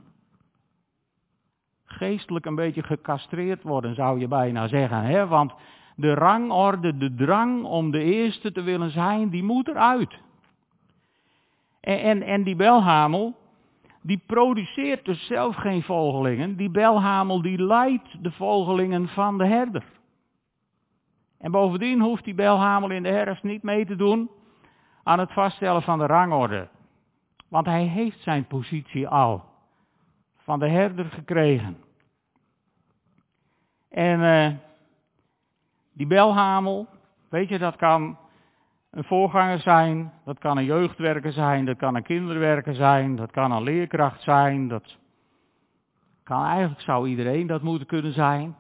Geestelijk 1.84 2.46
een 2.46 2.54
beetje 2.54 2.82
gecastreerd 2.82 3.62
worden, 3.62 3.94
zou 3.94 4.18
je 4.18 4.28
bijna 4.28 4.68
zeggen. 4.68 5.02
Hè? 5.02 5.26
Want 5.26 5.52
de 5.96 6.14
rangorde, 6.14 6.96
de 6.96 7.14
drang 7.14 7.64
om 7.64 7.90
de 7.90 8.02
eerste 8.02 8.52
te 8.52 8.62
willen 8.62 8.90
zijn, 8.90 9.28
die 9.28 9.42
moet 9.42 9.68
eruit. 9.68 10.18
En, 11.80 12.22
en, 12.22 12.42
die 12.42 12.56
belhamel, 12.56 13.36
die 14.02 14.22
produceert 14.26 15.04
dus 15.04 15.26
zelf 15.26 15.56
geen 15.56 15.82
volgelingen. 15.82 16.56
Die 16.56 16.70
belhamel 16.70 17.42
die 17.42 17.62
leidt 17.62 18.24
de 18.24 18.30
volgelingen 18.30 19.08
van 19.08 19.38
de 19.38 19.46
herder. 19.46 19.84
En 21.38 21.50
bovendien 21.50 22.00
hoeft 22.00 22.24
die 22.24 22.34
belhamel 22.34 22.90
in 22.90 23.02
de 23.02 23.08
herfst 23.08 23.42
niet 23.42 23.62
mee 23.62 23.86
te 23.86 23.96
doen 23.96 24.30
aan 25.02 25.18
het 25.18 25.32
vaststellen 25.32 25.82
van 25.82 25.98
de 25.98 26.06
rangorde. 26.06 26.68
Want 27.48 27.66
hij 27.66 27.84
heeft 27.84 28.20
zijn 28.20 28.46
positie 28.46 29.08
al 29.08 29.44
van 30.36 30.58
de 30.58 30.68
herder 30.68 31.04
gekregen. 31.04 31.76
En 33.88 34.20
uh, 34.20 34.56
die 35.92 36.06
belhamel, 36.06 36.86
weet 37.28 37.48
je, 37.48 37.58
dat 37.58 37.76
kan 37.76 38.18
een 38.90 39.04
voorganger 39.04 39.58
zijn, 39.58 40.12
dat 40.24 40.38
kan 40.38 40.56
een 40.56 40.64
jeugdwerker 40.64 41.32
zijn, 41.32 41.64
dat 41.64 41.76
kan 41.76 41.94
een 41.94 42.02
kinderwerker 42.02 42.74
zijn, 42.74 43.16
dat 43.16 43.30
kan 43.30 43.52
een 43.52 43.62
leerkracht 43.62 44.22
zijn, 44.22 44.68
dat 44.68 44.98
kan 46.22 46.44
eigenlijk, 46.44 46.80
zou 46.80 47.08
iedereen 47.08 47.46
dat 47.46 47.62
moeten 47.62 47.86
kunnen 47.86 48.12
zijn. 48.12 48.56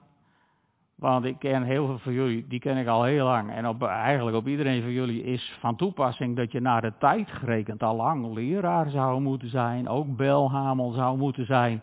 Want 0.94 1.24
ik 1.24 1.38
ken 1.38 1.62
heel 1.62 1.86
veel 1.86 1.98
van 1.98 2.12
jullie, 2.12 2.46
die 2.46 2.60
ken 2.60 2.76
ik 2.76 2.86
al 2.86 3.02
heel 3.02 3.24
lang. 3.24 3.50
En 3.50 3.66
op, 3.66 3.82
eigenlijk 3.82 4.36
op 4.36 4.48
iedereen 4.48 4.82
van 4.82 4.92
jullie 4.92 5.22
is 5.22 5.56
van 5.60 5.76
toepassing 5.76 6.36
dat 6.36 6.52
je 6.52 6.60
naar 6.60 6.80
de 6.80 6.92
tijd 6.98 7.30
gerekend 7.30 7.82
al 7.82 7.96
lang 7.96 8.34
leraar 8.34 8.90
zou 8.90 9.20
moeten 9.20 9.48
zijn. 9.48 9.88
Ook 9.88 10.16
belhamel 10.16 10.90
zou 10.90 11.18
moeten 11.18 11.46
zijn. 11.46 11.82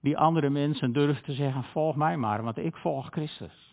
Die 0.00 0.18
andere 0.18 0.50
mensen 0.50 0.92
durven 0.92 1.22
te 1.22 1.32
zeggen, 1.32 1.64
volg 1.64 1.96
mij 1.96 2.16
maar, 2.16 2.42
want 2.42 2.58
ik 2.58 2.76
volg 2.76 3.06
Christus. 3.10 3.65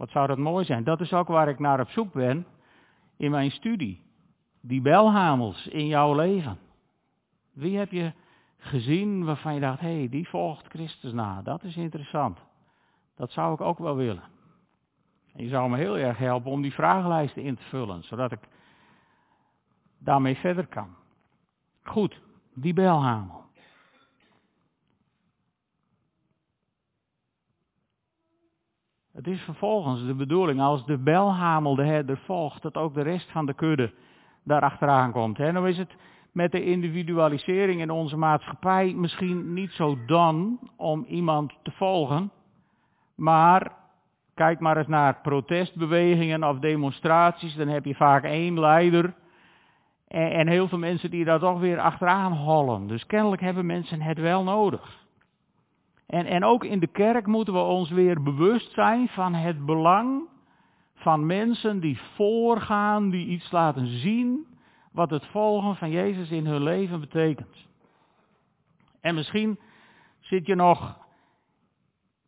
Wat 0.00 0.10
zou 0.10 0.26
dat 0.26 0.38
mooi 0.38 0.64
zijn? 0.64 0.84
Dat 0.84 1.00
is 1.00 1.12
ook 1.12 1.28
waar 1.28 1.48
ik 1.48 1.58
naar 1.58 1.80
op 1.80 1.88
zoek 1.88 2.12
ben 2.12 2.46
in 3.16 3.30
mijn 3.30 3.50
studie. 3.50 4.02
Die 4.60 4.80
belhamels 4.80 5.66
in 5.66 5.86
jouw 5.86 6.14
leven. 6.14 6.58
Wie 7.52 7.78
heb 7.78 7.90
je 7.90 8.12
gezien 8.56 9.24
waarvan 9.24 9.54
je 9.54 9.60
dacht, 9.60 9.80
hé, 9.80 9.98
hey, 9.98 10.08
die 10.08 10.28
volgt 10.28 10.66
Christus 10.66 11.12
na. 11.12 11.42
Dat 11.42 11.62
is 11.62 11.76
interessant. 11.76 12.38
Dat 13.16 13.30
zou 13.30 13.54
ik 13.54 13.60
ook 13.60 13.78
wel 13.78 13.96
willen. 13.96 14.22
En 15.32 15.44
je 15.44 15.48
zou 15.48 15.70
me 15.70 15.76
heel 15.76 15.98
erg 15.98 16.18
helpen 16.18 16.50
om 16.50 16.62
die 16.62 16.74
vragenlijsten 16.74 17.42
in 17.42 17.56
te 17.56 17.62
vullen, 17.62 18.04
zodat 18.04 18.32
ik 18.32 18.48
daarmee 19.98 20.36
verder 20.36 20.66
kan. 20.66 20.96
Goed, 21.82 22.20
die 22.54 22.72
belhamel. 22.72 23.44
Het 29.20 29.28
is 29.28 29.40
vervolgens 29.40 30.06
de 30.06 30.14
bedoeling, 30.14 30.60
als 30.60 30.86
de 30.86 30.98
belhamel 30.98 31.74
de 31.74 31.84
herder 31.84 32.18
volgt, 32.24 32.62
dat 32.62 32.76
ook 32.76 32.94
de 32.94 33.02
rest 33.02 33.30
van 33.30 33.46
de 33.46 33.54
kudde 33.54 33.92
daarachteraan 34.44 35.12
komt. 35.12 35.38
En 35.38 35.54
dan 35.54 35.66
is 35.66 35.78
het 35.78 35.96
met 36.32 36.52
de 36.52 36.64
individualisering 36.64 37.80
in 37.80 37.90
onze 37.90 38.16
maatschappij 38.16 38.94
misschien 38.94 39.52
niet 39.52 39.70
zo 39.70 39.98
dan 40.06 40.58
om 40.76 41.04
iemand 41.08 41.58
te 41.62 41.70
volgen. 41.70 42.30
Maar 43.14 43.72
kijk 44.34 44.60
maar 44.60 44.76
eens 44.76 44.86
naar 44.86 45.20
protestbewegingen 45.22 46.44
of 46.44 46.58
demonstraties. 46.58 47.54
Dan 47.54 47.68
heb 47.68 47.84
je 47.84 47.94
vaak 47.94 48.24
één 48.24 48.60
leider. 48.60 49.14
En 50.08 50.48
heel 50.48 50.68
veel 50.68 50.78
mensen 50.78 51.10
die 51.10 51.24
daar 51.24 51.40
toch 51.40 51.60
weer 51.60 51.78
achteraan 51.78 52.32
hollen. 52.32 52.86
Dus 52.86 53.06
kennelijk 53.06 53.42
hebben 53.42 53.66
mensen 53.66 54.00
het 54.00 54.18
wel 54.18 54.42
nodig. 54.42 55.08
En, 56.10 56.26
en 56.26 56.44
ook 56.44 56.64
in 56.64 56.80
de 56.80 56.86
kerk 56.86 57.26
moeten 57.26 57.54
we 57.54 57.60
ons 57.60 57.90
weer 57.90 58.22
bewust 58.22 58.72
zijn 58.72 59.08
van 59.08 59.34
het 59.34 59.66
belang 59.66 60.22
van 60.94 61.26
mensen 61.26 61.80
die 61.80 62.00
voorgaan, 62.14 63.10
die 63.10 63.26
iets 63.26 63.50
laten 63.50 63.86
zien 63.86 64.46
wat 64.92 65.10
het 65.10 65.26
volgen 65.26 65.76
van 65.76 65.90
Jezus 65.90 66.30
in 66.30 66.46
hun 66.46 66.62
leven 66.62 67.00
betekent. 67.00 67.68
En 69.00 69.14
misschien 69.14 69.58
zit 70.20 70.46
je 70.46 70.54
nog 70.54 70.98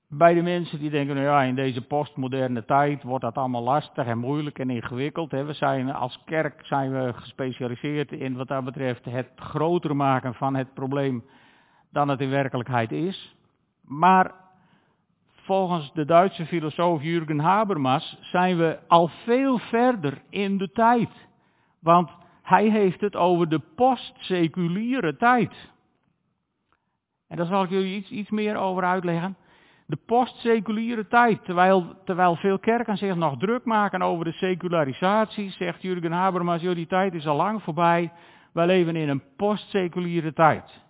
bij 0.09 0.35
de 0.35 0.43
mensen 0.43 0.79
die 0.79 0.91
denken, 0.91 1.15
nou 1.15 1.27
ja, 1.27 1.43
in 1.43 1.55
deze 1.55 1.87
postmoderne 1.87 2.65
tijd 2.65 3.03
wordt 3.03 3.25
dat 3.25 3.37
allemaal 3.37 3.63
lastig 3.63 4.07
en 4.07 4.19
moeilijk 4.19 4.59
en 4.59 4.71
ingewikkeld. 4.71 5.31
We 5.31 5.53
zijn 5.53 5.93
als 5.93 6.23
kerk 6.25 6.67
zijn 6.67 6.93
we 6.93 7.13
gespecialiseerd 7.13 8.13
in 8.13 8.37
wat 8.37 8.49
dat 8.49 8.65
betreft 8.65 9.05
het 9.05 9.31
groter 9.37 9.97
maken 9.97 10.35
van 10.35 10.55
het 10.55 10.75
probleem 10.75 11.25
dan 11.91 12.09
het 12.09 12.21
in 12.21 12.31
werkelijkheid 12.31 12.93
is. 12.93 13.37
Maar 13.99 14.35
volgens 15.35 15.93
de 15.93 16.05
Duitse 16.05 16.47
filosoof 16.47 17.03
Jürgen 17.03 17.39
Habermas 17.39 18.19
zijn 18.21 18.57
we 18.57 18.79
al 18.89 19.09
veel 19.09 19.59
verder 19.59 20.23
in 20.31 20.59
de 20.59 20.71
tijd. 20.71 21.11
Want 21.81 22.11
hij 22.43 22.69
heeft 22.69 23.01
het 23.01 23.17
over 23.17 23.49
de 23.49 23.61
postseculiere 23.77 25.17
tijd. 25.17 25.71
En 27.29 27.37
daar 27.37 27.47
zal 27.47 27.63
ik 27.63 27.71
jullie 27.71 27.97
iets, 27.97 28.11
iets 28.11 28.31
meer 28.31 28.57
over 28.57 28.85
uitleggen. 28.85 29.37
De 29.87 29.99
postseculiere 30.07 31.07
tijd, 31.07 31.45
terwijl, 31.45 31.95
terwijl 32.05 32.37
veel 32.37 32.59
kerken 32.59 32.97
zich 32.97 33.15
nog 33.15 33.39
druk 33.39 33.65
maken 33.65 34.03
over 34.03 34.25
de 34.25 34.33
secularisatie, 34.33 35.51
zegt 35.51 35.83
Jurgen 35.83 36.13
Habermas, 36.13 36.63
jullie 36.63 36.87
tijd 36.87 37.15
is 37.15 37.27
al 37.27 37.37
lang 37.37 37.63
voorbij. 37.63 38.13
Wij 38.53 38.67
leven 38.67 38.97
in 38.97 39.09
een 39.09 39.23
postseculiere 39.37 40.33
tijd. 40.33 40.83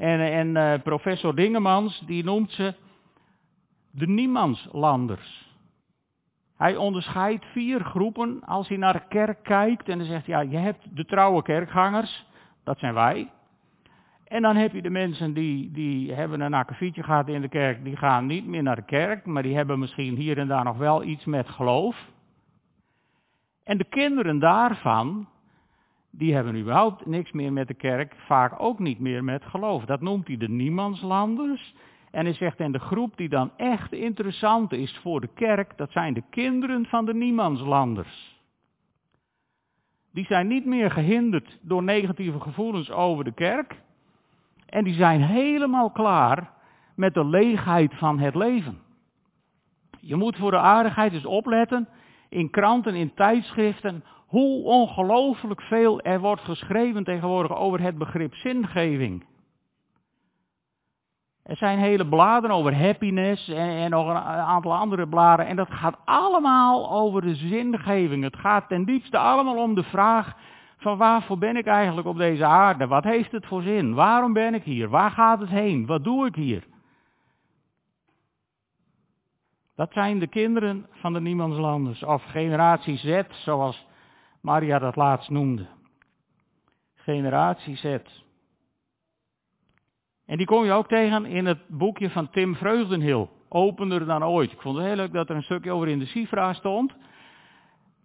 En, 0.00 0.20
en 0.20 0.48
uh, 0.48 0.82
professor 0.82 1.34
Dingemans, 1.34 2.02
die 2.06 2.24
noemt 2.24 2.50
ze 2.50 2.74
de 3.90 4.06
niemandslanders. 4.06 5.48
Hij 6.56 6.76
onderscheidt 6.76 7.44
vier 7.44 7.84
groepen 7.84 8.42
als 8.44 8.68
hij 8.68 8.76
naar 8.76 8.92
de 8.92 9.02
kerk 9.08 9.42
kijkt 9.42 9.88
en 9.88 9.98
dan 9.98 10.06
zegt 10.06 10.26
ja, 10.26 10.40
je 10.40 10.56
hebt 10.56 10.96
de 10.96 11.04
trouwe 11.04 11.42
kerkgangers, 11.42 12.26
dat 12.64 12.78
zijn 12.78 12.94
wij. 12.94 13.30
En 14.24 14.42
dan 14.42 14.56
heb 14.56 14.72
je 14.72 14.82
de 14.82 14.90
mensen 14.90 15.32
die, 15.32 15.70
die 15.70 16.12
hebben 16.12 16.40
een 16.40 16.54
akkefietje 16.54 17.02
gehad 17.02 17.28
in 17.28 17.40
de 17.40 17.48
kerk, 17.48 17.84
die 17.84 17.96
gaan 17.96 18.26
niet 18.26 18.46
meer 18.46 18.62
naar 18.62 18.76
de 18.76 18.84
kerk, 18.84 19.26
maar 19.26 19.42
die 19.42 19.56
hebben 19.56 19.78
misschien 19.78 20.16
hier 20.16 20.38
en 20.38 20.48
daar 20.48 20.64
nog 20.64 20.76
wel 20.76 21.02
iets 21.02 21.24
met 21.24 21.48
geloof. 21.48 22.08
En 23.64 23.78
de 23.78 23.84
kinderen 23.88 24.38
daarvan, 24.38 25.28
die 26.10 26.34
hebben 26.34 26.56
überhaupt 26.56 27.06
niks 27.06 27.32
meer 27.32 27.52
met 27.52 27.68
de 27.68 27.74
kerk, 27.74 28.14
vaak 28.16 28.54
ook 28.62 28.78
niet 28.78 28.98
meer 28.98 29.24
met 29.24 29.44
geloof. 29.44 29.84
Dat 29.84 30.00
noemt 30.00 30.26
hij 30.26 30.36
de 30.36 30.48
niemandslanders. 30.48 31.74
En 32.10 32.24
hij 32.24 32.34
zegt, 32.34 32.58
en 32.58 32.72
de 32.72 32.78
groep 32.78 33.16
die 33.16 33.28
dan 33.28 33.50
echt 33.56 33.92
interessant 33.92 34.72
is 34.72 34.98
voor 35.02 35.20
de 35.20 35.28
kerk, 35.34 35.76
dat 35.76 35.90
zijn 35.90 36.14
de 36.14 36.22
kinderen 36.30 36.86
van 36.86 37.04
de 37.04 37.14
niemandslanders. 37.14 38.38
Die 40.12 40.24
zijn 40.24 40.46
niet 40.46 40.64
meer 40.64 40.90
gehinderd 40.90 41.58
door 41.62 41.82
negatieve 41.82 42.40
gevoelens 42.40 42.90
over 42.90 43.24
de 43.24 43.32
kerk. 43.32 43.82
En 44.66 44.84
die 44.84 44.94
zijn 44.94 45.22
helemaal 45.22 45.90
klaar 45.90 46.50
met 46.94 47.14
de 47.14 47.24
leegheid 47.24 47.94
van 47.94 48.18
het 48.18 48.34
leven. 48.34 48.78
Je 50.00 50.16
moet 50.16 50.36
voor 50.36 50.50
de 50.50 50.58
aardigheid 50.58 51.12
eens 51.12 51.26
opletten, 51.26 51.88
in 52.28 52.50
kranten, 52.50 52.94
in 52.94 53.14
tijdschriften, 53.14 54.04
hoe 54.30 54.64
ongelooflijk 54.64 55.62
veel 55.62 56.00
er 56.00 56.20
wordt 56.20 56.42
geschreven 56.42 57.04
tegenwoordig 57.04 57.56
over 57.56 57.80
het 57.80 57.98
begrip 57.98 58.34
zingeving. 58.34 59.24
Er 61.42 61.56
zijn 61.56 61.78
hele 61.78 62.06
bladen 62.06 62.50
over 62.50 62.76
happiness 62.76 63.48
en, 63.48 63.90
nog 63.90 64.08
een 64.08 64.16
aantal 64.16 64.74
andere 64.74 65.08
bladen. 65.08 65.46
En 65.46 65.56
dat 65.56 65.70
gaat 65.70 65.96
allemaal 66.04 66.90
over 66.90 67.20
de 67.22 67.34
zingeving. 67.34 68.22
Het 68.22 68.36
gaat 68.36 68.68
ten 68.68 68.84
diepste 68.84 69.18
allemaal 69.18 69.56
om 69.56 69.74
de 69.74 69.82
vraag 69.82 70.36
van 70.76 70.98
waarvoor 70.98 71.38
ben 71.38 71.56
ik 71.56 71.66
eigenlijk 71.66 72.06
op 72.06 72.16
deze 72.16 72.44
aarde? 72.44 72.86
Wat 72.86 73.04
heeft 73.04 73.32
het 73.32 73.46
voor 73.46 73.62
zin? 73.62 73.94
Waarom 73.94 74.32
ben 74.32 74.54
ik 74.54 74.62
hier? 74.62 74.88
Waar 74.88 75.10
gaat 75.10 75.40
het 75.40 75.50
heen? 75.50 75.86
Wat 75.86 76.04
doe 76.04 76.26
ik 76.26 76.34
hier? 76.34 76.64
Dat 79.76 79.92
zijn 79.92 80.18
de 80.18 80.26
kinderen 80.26 80.86
van 80.90 81.12
de 81.12 81.20
niemandslanders, 81.20 82.04
of 82.04 82.24
generatie 82.24 82.96
Z, 82.96 83.22
zoals 83.28 83.88
Maria 84.40 84.78
dat 84.78 84.96
laatst 84.96 85.30
noemde. 85.30 85.66
Generatie 86.94 87.76
Z. 87.76 87.84
En 90.26 90.36
die 90.36 90.46
kom 90.46 90.64
je 90.64 90.72
ook 90.72 90.88
tegen 90.88 91.26
in 91.26 91.46
het 91.46 91.68
boekje 91.68 92.10
van 92.10 92.30
Tim 92.30 92.54
Vreugdenhil. 92.54 93.30
Opener 93.48 94.06
dan 94.06 94.24
ooit. 94.24 94.52
Ik 94.52 94.60
vond 94.60 94.76
het 94.76 94.86
heel 94.86 94.96
leuk 94.96 95.12
dat 95.12 95.30
er 95.30 95.36
een 95.36 95.42
stukje 95.42 95.72
over 95.72 95.88
in 95.88 95.98
de 95.98 96.06
Sifra 96.06 96.52
stond. 96.52 96.96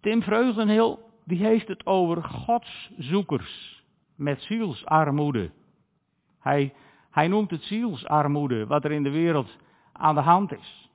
Tim 0.00 0.22
Vreugdenhil, 0.22 1.10
die 1.24 1.44
heeft 1.44 1.68
het 1.68 1.86
over 1.86 2.24
godszoekers 2.24 3.84
met 4.14 4.42
zielsarmoede. 4.42 5.50
Hij, 6.40 6.74
hij 7.10 7.28
noemt 7.28 7.50
het 7.50 7.62
zielsarmoede, 7.62 8.66
wat 8.66 8.84
er 8.84 8.92
in 8.92 9.02
de 9.02 9.10
wereld 9.10 9.56
aan 9.92 10.14
de 10.14 10.20
hand 10.20 10.52
is. 10.52 10.90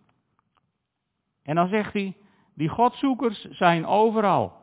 En 1.44 1.56
dan 1.56 1.68
zegt 1.68 1.94
hij, 1.94 2.18
die 2.54 2.70
godzoekers 2.70 3.50
zijn 3.50 3.86
overal. 3.86 4.61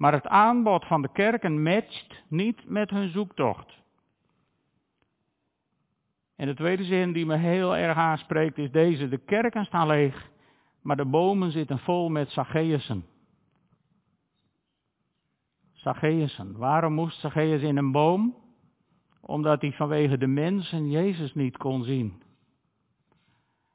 Maar 0.00 0.12
het 0.12 0.26
aanbod 0.26 0.84
van 0.84 1.02
de 1.02 1.12
kerken 1.12 1.62
matcht 1.62 2.22
niet 2.28 2.68
met 2.68 2.90
hun 2.90 3.08
zoektocht. 3.08 3.82
En 6.36 6.46
de 6.46 6.54
tweede 6.54 6.84
zin 6.84 7.12
die 7.12 7.26
me 7.26 7.36
heel 7.36 7.76
erg 7.76 7.96
aanspreekt 7.96 8.58
is 8.58 8.70
deze. 8.70 9.08
De 9.08 9.18
kerken 9.18 9.64
staan 9.64 9.86
leeg, 9.86 10.30
maar 10.82 10.96
de 10.96 11.04
bomen 11.04 11.50
zitten 11.50 11.78
vol 11.78 12.08
met 12.08 12.30
Zacchaeusen. 12.30 13.04
Zacchaeusen. 15.72 16.56
Waarom 16.56 16.92
moest 16.92 17.20
Zacchaeus 17.20 17.62
in 17.62 17.76
een 17.76 17.92
boom? 17.92 18.36
Omdat 19.20 19.60
hij 19.60 19.72
vanwege 19.72 20.18
de 20.18 20.26
mensen 20.26 20.90
Jezus 20.90 21.34
niet 21.34 21.56
kon 21.56 21.84
zien. 21.84 22.22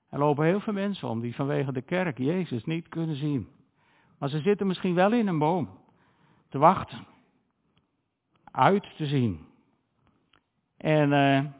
Er 0.09 0.19
lopen 0.19 0.45
heel 0.45 0.59
veel 0.59 0.73
mensen 0.73 1.09
om 1.09 1.21
die 1.21 1.35
vanwege 1.35 1.71
de 1.71 1.81
kerk 1.81 2.17
Jezus 2.17 2.63
niet 2.63 2.87
kunnen 2.87 3.15
zien. 3.15 3.47
Maar 4.19 4.29
ze 4.29 4.39
zitten 4.39 4.67
misschien 4.67 4.95
wel 4.95 5.13
in 5.13 5.27
een 5.27 5.39
boom 5.39 5.83
te 6.55 6.61
wachten, 6.61 7.05
uit 8.51 8.95
te 8.97 9.05
zien. 9.05 9.47
En 10.77 11.11
uh, 11.11 11.51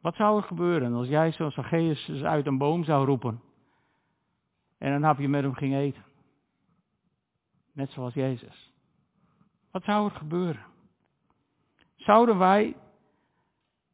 wat 0.00 0.14
zou 0.14 0.36
er 0.36 0.42
gebeuren 0.42 0.94
als 0.94 1.08
jij 1.08 1.32
zoals 1.32 1.54
Zacchaeus 1.54 2.22
uit 2.22 2.46
een 2.46 2.58
boom 2.58 2.84
zou 2.84 3.06
roepen 3.06 3.40
en 4.78 4.92
een 4.92 5.02
hapje 5.02 5.28
met 5.28 5.42
hem 5.42 5.54
ging 5.54 5.74
eten? 5.74 6.04
Net 7.72 7.90
zoals 7.90 8.14
Jezus. 8.14 8.72
Wat 9.70 9.84
zou 9.84 10.10
er 10.10 10.16
gebeuren? 10.16 10.64
Zouden 11.96 12.38
wij 12.38 12.76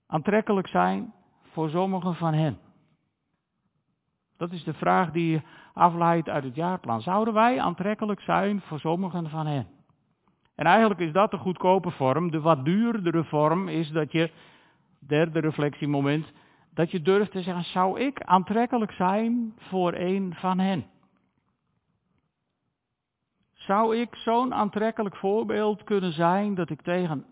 aantrekkelijk 0.06 0.68
zijn 0.68 1.14
voor 1.42 1.70
sommigen 1.70 2.14
van 2.14 2.34
hen? 2.34 2.58
Dat 4.36 4.52
is 4.52 4.64
de 4.64 4.74
vraag 4.74 5.10
die 5.10 5.42
afleidt 5.76 6.28
uit 6.28 6.44
het 6.44 6.54
jaarplan. 6.54 7.00
Zouden 7.00 7.34
wij 7.34 7.60
aantrekkelijk 7.60 8.20
zijn 8.20 8.60
voor 8.60 8.78
sommigen 8.78 9.30
van 9.30 9.46
hen? 9.46 9.66
En 10.54 10.66
eigenlijk 10.66 11.00
is 11.00 11.12
dat 11.12 11.30
de 11.30 11.36
goedkope 11.38 11.90
vorm. 11.90 12.30
De 12.30 12.40
wat 12.40 12.64
duurdere 12.64 13.24
vorm 13.24 13.68
is 13.68 13.90
dat 13.90 14.12
je, 14.12 14.30
derde 14.98 15.40
reflectiemoment, 15.40 16.32
dat 16.74 16.90
je 16.90 17.02
durft 17.02 17.30
te 17.30 17.42
zeggen, 17.42 17.64
zou 17.64 18.00
ik 18.00 18.22
aantrekkelijk 18.22 18.92
zijn 18.92 19.54
voor 19.56 19.94
een 19.94 20.34
van 20.34 20.58
hen? 20.58 20.86
Zou 23.52 23.96
ik 23.96 24.14
zo'n 24.14 24.54
aantrekkelijk 24.54 25.16
voorbeeld 25.16 25.84
kunnen 25.84 26.12
zijn 26.12 26.54
dat 26.54 26.70
ik 26.70 26.82
tegen 26.82 27.24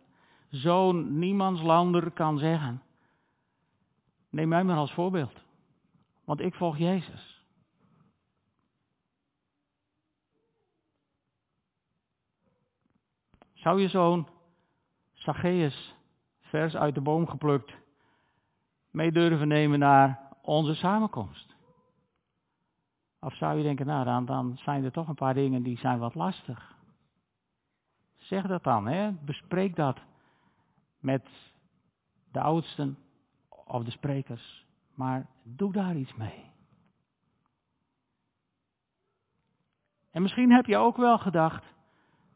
zo'n 0.48 1.18
niemandslander 1.18 2.10
kan 2.10 2.38
zeggen, 2.38 2.82
neem 4.30 4.48
mij 4.48 4.64
maar 4.64 4.76
als 4.76 4.92
voorbeeld, 4.92 5.44
want 6.24 6.40
ik 6.40 6.54
volg 6.54 6.78
Jezus. 6.78 7.33
Zou 13.64 13.80
je 13.80 13.88
zo'n 13.88 14.26
Zacchaeus 15.12 15.94
vers 16.40 16.76
uit 16.76 16.94
de 16.94 17.00
boom 17.00 17.28
geplukt 17.28 17.76
mee 18.90 19.12
durven 19.12 19.48
nemen 19.48 19.78
naar 19.78 20.20
onze 20.42 20.74
samenkomst? 20.74 21.54
Of 23.20 23.36
zou 23.36 23.56
je 23.56 23.62
denken, 23.62 23.86
nou 23.86 24.04
dan, 24.04 24.24
dan 24.24 24.56
zijn 24.56 24.84
er 24.84 24.92
toch 24.92 25.08
een 25.08 25.14
paar 25.14 25.34
dingen 25.34 25.62
die 25.62 25.78
zijn 25.78 25.98
wat 25.98 26.14
lastig. 26.14 26.76
Zeg 28.16 28.46
dat 28.46 28.62
dan, 28.62 28.86
hè? 28.86 29.12
bespreek 29.12 29.76
dat 29.76 29.98
met 30.98 31.28
de 32.32 32.40
oudsten 32.40 32.98
of 33.48 33.84
de 33.84 33.90
sprekers. 33.90 34.66
Maar 34.94 35.26
doe 35.42 35.72
daar 35.72 35.96
iets 35.96 36.14
mee. 36.14 36.52
En 40.10 40.22
misschien 40.22 40.52
heb 40.52 40.66
je 40.66 40.76
ook 40.76 40.96
wel 40.96 41.18
gedacht 41.18 41.73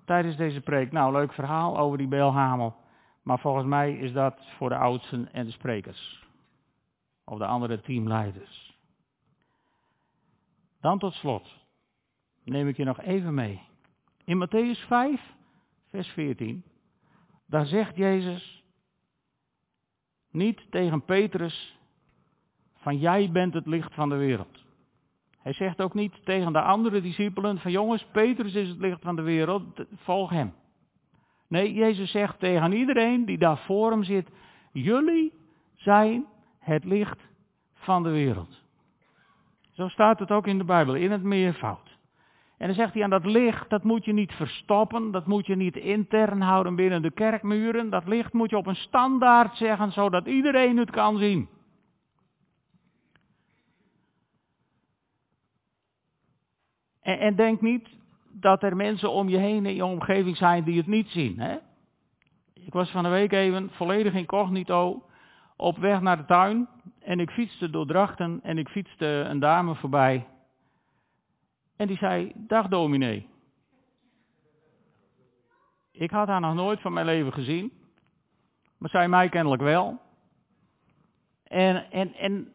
tijdens 0.08 0.36
deze 0.36 0.60
preek, 0.60 0.92
nou 0.92 1.12
leuk 1.12 1.32
verhaal 1.32 1.78
over 1.78 1.98
die 1.98 2.08
Beelhamel. 2.08 2.76
Maar 3.22 3.38
volgens 3.38 3.66
mij 3.66 3.96
is 3.96 4.12
dat 4.12 4.40
voor 4.56 4.68
de 4.68 4.76
oudsten 4.76 5.32
en 5.32 5.44
de 5.44 5.50
sprekers. 5.50 6.26
Of 7.24 7.38
de 7.38 7.46
andere 7.46 7.80
teamleiders. 7.80 8.76
Dan 10.80 10.98
tot 10.98 11.14
slot 11.14 11.48
neem 12.44 12.68
ik 12.68 12.76
je 12.76 12.84
nog 12.84 13.00
even 13.00 13.34
mee. 13.34 13.62
In 14.24 14.46
Matthäus 14.46 14.86
5, 14.86 15.34
vers 15.86 16.08
14, 16.08 16.64
daar 17.46 17.66
zegt 17.66 17.96
Jezus 17.96 18.64
niet 20.30 20.70
tegen 20.70 21.04
Petrus 21.04 21.78
van 22.74 22.98
jij 22.98 23.30
bent 23.30 23.54
het 23.54 23.66
licht 23.66 23.94
van 23.94 24.08
de 24.08 24.16
wereld. 24.16 24.64
Hij 25.42 25.52
zegt 25.52 25.80
ook 25.80 25.94
niet 25.94 26.24
tegen 26.24 26.52
de 26.52 26.60
andere 26.60 27.00
discipelen 27.00 27.58
van 27.58 27.70
jongens, 27.70 28.06
Petrus 28.12 28.54
is 28.54 28.68
het 28.68 28.78
licht 28.78 29.02
van 29.02 29.16
de 29.16 29.22
wereld, 29.22 29.62
volg 29.94 30.30
hem. 30.30 30.54
Nee, 31.48 31.72
Jezus 31.72 32.10
zegt 32.10 32.38
tegen 32.38 32.72
iedereen 32.72 33.24
die 33.24 33.38
daar 33.38 33.58
voor 33.58 33.90
hem 33.90 34.02
zit, 34.02 34.28
jullie 34.72 35.32
zijn 35.74 36.26
het 36.58 36.84
licht 36.84 37.18
van 37.74 38.02
de 38.02 38.10
wereld. 38.10 38.62
Zo 39.72 39.88
staat 39.88 40.18
het 40.18 40.30
ook 40.30 40.46
in 40.46 40.58
de 40.58 40.64
Bijbel, 40.64 40.94
in 40.94 41.10
het 41.10 41.22
meervoud. 41.22 41.98
En 42.58 42.66
dan 42.66 42.76
zegt 42.76 42.94
hij 42.94 43.02
aan 43.02 43.10
dat 43.10 43.24
licht, 43.24 43.70
dat 43.70 43.82
moet 43.82 44.04
je 44.04 44.12
niet 44.12 44.32
verstoppen, 44.32 45.10
dat 45.10 45.26
moet 45.26 45.46
je 45.46 45.56
niet 45.56 45.76
intern 45.76 46.40
houden 46.40 46.74
binnen 46.74 47.02
de 47.02 47.10
kerkmuren. 47.10 47.90
Dat 47.90 48.06
licht 48.06 48.32
moet 48.32 48.50
je 48.50 48.56
op 48.56 48.66
een 48.66 48.76
standaard 48.76 49.56
zeggen, 49.56 49.92
zodat 49.92 50.26
iedereen 50.26 50.76
het 50.76 50.90
kan 50.90 51.18
zien. 51.18 51.48
En, 57.08 57.18
en 57.18 57.36
denk 57.36 57.60
niet 57.60 57.88
dat 58.32 58.62
er 58.62 58.76
mensen 58.76 59.10
om 59.10 59.28
je 59.28 59.36
heen 59.36 59.66
in 59.66 59.74
je 59.74 59.84
omgeving 59.84 60.36
zijn 60.36 60.64
die 60.64 60.76
het 60.76 60.86
niet 60.86 61.08
zien. 61.08 61.40
Hè? 61.40 61.56
Ik 62.54 62.72
was 62.72 62.90
van 62.90 63.02
de 63.02 63.08
week 63.08 63.32
even 63.32 63.70
volledig 63.70 64.14
incognito 64.14 65.02
op 65.56 65.78
weg 65.78 66.00
naar 66.00 66.16
de 66.16 66.24
tuin 66.24 66.68
en 67.00 67.20
ik 67.20 67.30
fietste 67.30 67.70
door 67.70 67.86
Drachten 67.86 68.40
en 68.42 68.58
ik 68.58 68.68
fietste 68.68 69.06
een 69.06 69.38
dame 69.38 69.74
voorbij. 69.74 70.26
En 71.76 71.86
die 71.86 71.96
zei, 71.96 72.32
dag 72.34 72.68
dominee. 72.68 73.28
Ik 75.92 76.10
had 76.10 76.28
haar 76.28 76.40
nog 76.40 76.54
nooit 76.54 76.80
van 76.80 76.92
mijn 76.92 77.06
leven 77.06 77.32
gezien. 77.32 77.72
Maar 78.78 78.90
zij 78.90 79.08
mij 79.08 79.28
kennelijk 79.28 79.62
wel. 79.62 80.00
En, 81.44 81.90
en, 81.90 82.14
en 82.14 82.52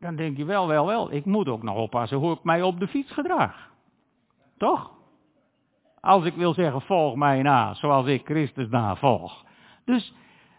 dan 0.00 0.16
denk 0.16 0.36
je 0.36 0.44
wel, 0.44 0.68
wel, 0.68 0.86
wel. 0.86 1.12
Ik 1.12 1.24
moet 1.24 1.48
ook 1.48 1.62
nog 1.62 1.76
oppassen 1.76 2.18
hoe 2.18 2.32
ik 2.32 2.44
mij 2.44 2.62
op 2.62 2.80
de 2.80 2.88
fiets 2.88 3.12
gedraag. 3.12 3.72
Toch? 4.56 4.92
Als 6.00 6.24
ik 6.24 6.34
wil 6.34 6.54
zeggen, 6.54 6.80
volg 6.80 7.16
mij 7.16 7.42
na, 7.42 7.74
zoals 7.74 8.06
ik 8.06 8.24
Christus 8.24 8.68
navolg. 8.68 9.44
Dus 9.84 10.14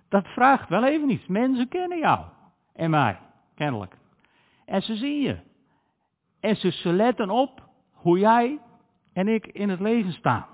dat 0.09 0.27
vraagt 0.27 0.69
wel 0.69 0.85
even 0.85 1.09
iets. 1.09 1.27
Mensen 1.27 1.67
kennen 1.67 1.97
jou 1.97 2.25
en 2.73 2.89
mij, 2.89 3.19
kennelijk. 3.55 3.97
En 4.65 4.81
ze 4.81 4.95
zien 4.95 5.21
je. 5.21 5.37
En 6.39 6.55
ze, 6.55 6.71
ze 6.71 6.93
letten 6.93 7.29
op 7.29 7.69
hoe 7.91 8.19
jij 8.19 8.59
en 9.13 9.27
ik 9.27 9.47
in 9.47 9.69
het 9.69 9.79
leven 9.79 10.13
staan. 10.13 10.45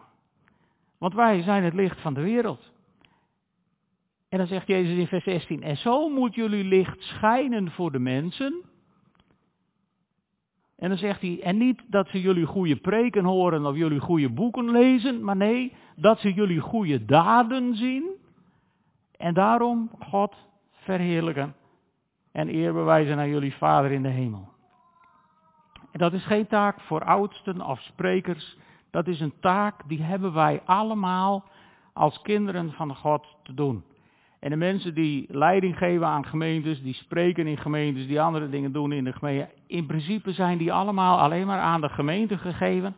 Want 0.97 1.13
wij 1.13 1.41
zijn 1.41 1.63
het 1.63 1.73
licht 1.73 2.01
van 2.01 2.13
de 2.13 2.21
wereld. 2.21 2.71
En 4.30 4.38
dan 4.38 4.47
zegt 4.47 4.67
Jezus 4.67 4.97
in 4.97 5.08
vers 5.08 5.23
16, 5.23 5.63
en 5.63 5.77
zo 5.77 6.10
moet 6.10 6.36
jullie 6.36 6.63
licht 6.63 7.01
schijnen 7.01 7.71
voor 7.71 7.91
de 7.91 7.99
mensen. 7.99 8.62
En 10.82 10.89
dan 10.89 10.98
zegt 10.98 11.22
hij, 11.22 11.39
en 11.44 11.58
niet 11.58 11.82
dat 11.88 12.08
ze 12.08 12.22
jullie 12.22 12.46
goede 12.46 12.76
preken 12.76 13.24
horen 13.24 13.65
of 13.65 13.76
jullie 13.76 14.00
goede 14.00 14.30
boeken 14.30 14.72
lezen, 14.72 15.24
maar 15.24 15.36
nee, 15.36 15.76
dat 15.96 16.20
ze 16.20 16.34
jullie 16.34 16.60
goede 16.60 17.06
daden 17.06 17.76
zien 17.76 18.04
en 19.17 19.34
daarom 19.34 19.91
God 20.00 20.36
verheerlijken 20.72 21.56
en 22.32 22.50
eer 22.50 22.74
bewijzen 22.74 23.17
aan 23.17 23.30
jullie 23.30 23.54
Vader 23.54 23.91
in 23.91 24.02
de 24.02 24.10
hemel. 24.10 24.50
En 25.91 26.00
dat 26.00 26.13
is 26.13 26.26
geen 26.26 26.48
taak 26.48 26.80
voor 26.80 27.04
oudsten 27.04 27.62
of 27.62 27.80
sprekers. 27.80 28.58
Dat 28.91 29.08
is 29.08 29.20
een 29.20 29.34
taak 29.39 29.88
die 29.88 30.02
hebben 30.02 30.34
wij 30.34 30.62
allemaal 30.65 31.44
als 31.94 32.22
kinderen 32.22 32.72
van 32.72 32.96
God 32.96 33.38
te 33.44 33.54
doen. 33.54 33.84
En 34.41 34.49
de 34.49 34.56
mensen 34.56 34.93
die 34.93 35.25
leiding 35.30 35.77
geven 35.77 36.08
aan 36.08 36.25
gemeentes, 36.25 36.82
die 36.82 36.93
spreken 36.93 37.47
in 37.47 37.58
gemeentes, 37.58 38.08
die 38.08 38.21
andere 38.21 38.49
dingen 38.49 38.71
doen 38.71 38.91
in 38.91 39.04
de 39.04 39.13
gemeente. 39.13 39.49
In 39.67 39.86
principe 39.86 40.32
zijn 40.32 40.58
die 40.58 40.73
allemaal 40.73 41.19
alleen 41.19 41.47
maar 41.47 41.60
aan 41.60 41.82
de 41.82 41.89
gemeente 41.89 42.38
gegeven 42.38 42.95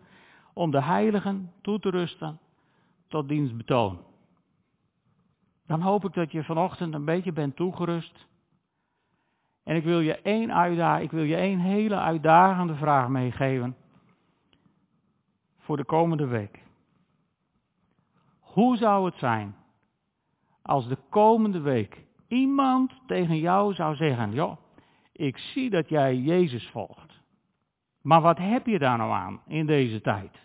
om 0.54 0.72
de 0.72 0.82
heiligen 0.82 1.52
toe 1.62 1.80
te 1.80 1.90
rusten 1.90 2.40
tot 3.08 3.28
dienstbetoon. 3.28 4.00
Dan 5.68 5.82
hoop 5.82 6.06
ik 6.06 6.14
dat 6.14 6.32
je 6.32 6.44
vanochtend 6.44 6.94
een 6.94 7.06
beetje 7.06 7.32
bent 7.32 7.56
toegerust. 7.56 8.28
En 9.64 9.76
ik 9.76 9.84
wil 9.84 10.00
je 10.00 10.22
één 10.22 10.54
uitdaging, 10.54 11.04
ik 11.04 11.12
wil 11.12 11.24
je 11.24 11.36
één 11.36 11.60
hele 11.60 12.00
uitdagende 12.00 12.76
vraag 12.76 13.08
meegeven. 13.08 13.76
Voor 15.58 15.78
de 15.78 15.86
komende 15.86 16.28
week. 16.28 16.64
Hoe 18.40 18.78
zou 18.78 19.06
het 19.06 19.16
zijn 19.16 19.56
als 20.64 20.88
de 20.88 20.98
komende 21.10 21.60
week 21.62 22.06
iemand 22.28 22.92
tegen 23.08 23.38
jou 23.38 23.74
zou 23.74 23.96
zeggen, 23.96 24.32
joh, 24.32 24.58
ik 25.12 25.38
zie 25.38 25.70
dat 25.70 25.90
jij 25.90 26.16
Jezus 26.16 26.70
volgt. 26.70 27.22
Maar 28.02 28.22
wat 28.22 28.38
heb 28.38 28.66
je 28.66 28.80
daar 28.80 28.98
nou 28.98 29.12
aan 29.12 29.42
in 29.48 29.66
deze 29.66 30.02
tijd? 30.02 30.40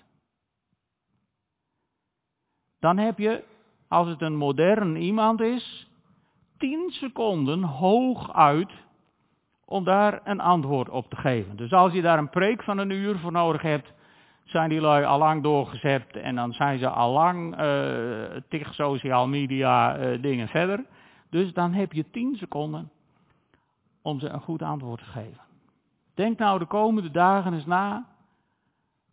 Dan 2.78 2.98
heb 2.98 3.18
je 3.18 3.44
als 3.88 4.09
het 4.09 4.20
een 4.20 4.37
modern 4.37 4.96
iemand 4.96 5.40
is, 5.40 5.90
tien 6.59 6.90
seconden 6.90 7.62
hooguit 7.62 8.70
om 9.64 9.85
daar 9.85 10.20
een 10.24 10.40
antwoord 10.40 10.88
op 10.88 11.11
te 11.11 11.16
geven. 11.16 11.57
Dus 11.57 11.72
als 11.72 11.92
je 11.92 12.02
daar 12.02 12.18
een 12.18 12.31
preek 12.31 12.62
van 12.62 12.78
een 12.78 12.90
uur 12.90 13.18
voor 13.18 13.33
nodig 13.33 13.62
hebt, 13.62 13.92
zijn 14.50 14.68
die 14.68 14.80
lui 14.80 15.04
allang 15.04 15.42
doorgezet 15.42 16.16
en 16.16 16.34
dan 16.34 16.52
zijn 16.52 16.78
ze 16.78 16.88
allang 16.88 17.61
uh, 17.61 18.40
tig 18.48 18.74
social 18.74 19.28
media 19.28 19.98
uh, 19.98 20.22
dingen 20.22 20.48
verder. 20.48 20.84
Dus 21.30 21.52
dan 21.52 21.72
heb 21.72 21.92
je 21.92 22.11
tien 22.11 22.37
seconden 22.37 22.90
om 24.02 24.20
ze 24.20 24.28
een 24.28 24.40
goed 24.40 24.62
antwoord 24.62 24.98
te 24.98 25.06
geven. 25.06 25.40
Denk 26.14 26.38
nou 26.38 26.58
de 26.58 26.66
komende 26.66 27.11
dagen 27.11 27.52
eens 27.52 27.66
na 27.66 28.06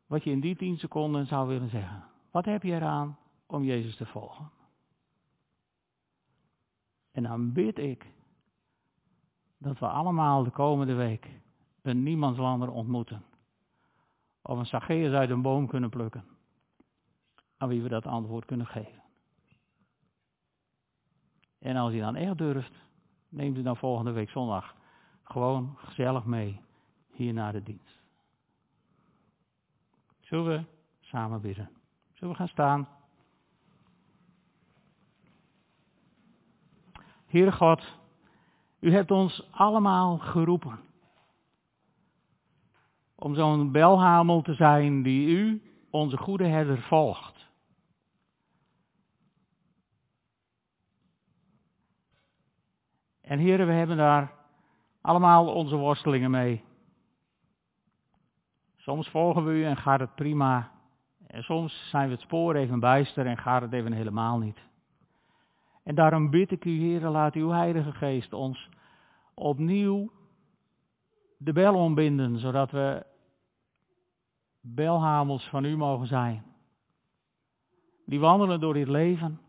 wat 0.08 0.24
je 0.24 0.32
in 0.32 0.40
die 0.40 0.56
tien 0.56 0.78
seconden 0.78 1.26
zou 1.26 1.48
willen 1.48 1.70
zeggen. 1.70 2.04
Wat 2.32 2.46
heb 2.46 2.64
je 2.64 2.74
eraan 2.74 3.18
om 3.48 3.64
Jezus 3.64 3.96
te 3.96 4.06
volgen? 4.06 4.50
En 7.12 7.24
dan 7.24 7.54
bid 7.54 7.80
ik 7.80 8.06
dat 9.58 9.80
we 9.80 9.88
allemaal 9.88 10.44
de 10.44 10.50
komende 10.50 10.94
week 10.94 11.30
een 11.82 12.04
niemandslander 12.04 12.72
ontmoeten. 12.72 13.24
Of 14.48 14.58
een 14.58 14.66
Zacchaeus 14.66 15.14
uit 15.14 15.30
een 15.30 15.42
boom 15.42 15.68
kunnen 15.68 15.90
plukken. 15.90 16.24
Aan 17.58 17.70
wie 17.70 17.82
we 17.82 17.90
dat 17.90 18.06
antwoord 18.06 18.46
kunnen 18.46 18.68
geven. 18.68 19.04
En 21.60 21.76
als 21.76 21.92
hij 21.92 22.02
dan 22.02 22.16
echt 22.16 22.38
durft, 22.38 22.74
neemt 23.30 23.58
u 23.58 23.62
dan 23.62 23.78
volgende 23.78 24.12
week 24.12 24.30
zondag 24.30 24.76
gewoon 25.24 25.78
gezellig 25.78 26.26
mee 26.26 26.62
hier 27.12 27.34
naar 27.34 27.52
de 27.52 27.64
dienst. 27.64 28.02
Zullen 30.20 30.46
we 30.46 30.64
samen 31.00 31.42
bidden? 31.42 31.70
Zullen 32.14 32.34
we 32.34 32.40
gaan 32.40 32.48
staan? 32.48 32.88
Heere 37.26 37.52
God, 37.52 37.98
u 38.80 38.92
hebt 38.92 39.12
ons 39.12 39.48
allemaal 39.52 40.18
geroepen 40.18 40.85
om 43.26 43.36
zo'n 43.36 43.72
belhamel 43.72 44.42
te 44.42 44.54
zijn 44.54 45.04
die 45.04 45.28
u, 45.28 45.62
onze 45.90 46.18
goede 46.18 46.46
herder, 46.46 46.82
volgt. 46.82 47.50
En 53.22 53.40
heren, 53.40 53.68
we 53.68 53.74
hebben 53.74 53.98
daar 53.98 54.34
allemaal 55.02 55.54
onze 55.54 55.76
worstelingen 55.76 56.32
mee. 56.32 56.64
Soms 58.76 59.10
volgen 59.10 59.46
we 59.46 59.52
u 59.52 59.66
en 59.66 59.78
gaat 59.78 60.00
het 60.00 60.16
prima. 60.16 60.72
En 61.28 61.44
soms 61.44 61.90
zijn 61.90 62.08
we 62.08 62.14
het 62.14 62.24
spoor 62.24 62.56
even 62.56 62.80
bijster 62.80 63.26
en 63.26 63.38
gaat 63.38 63.62
het 63.62 63.74
even 63.74 63.94
helemaal 63.94 64.38
niet. 64.38 64.60
En 65.84 65.96
daarom 65.96 66.30
bid 66.30 66.52
ik 66.52 66.66
u, 66.66 66.80
heren, 66.80 67.12
laat 67.12 67.34
uw 67.34 67.50
Heilige 67.50 67.92
Geest 67.92 68.34
ons 68.34 68.70
opnieuw 69.34 70.12
de 71.38 71.54
bel 71.54 71.76
ombinden, 71.76 72.40
zodat 72.40 72.72
we 72.72 73.14
belhamels 74.74 75.50
van 75.50 75.66
u 75.66 75.78
mogen 75.78 76.08
zijn. 76.08 76.44
Die 78.06 78.20
wandelen 78.20 78.60
door 78.60 78.74
dit 78.74 78.88
leven. 78.88 79.40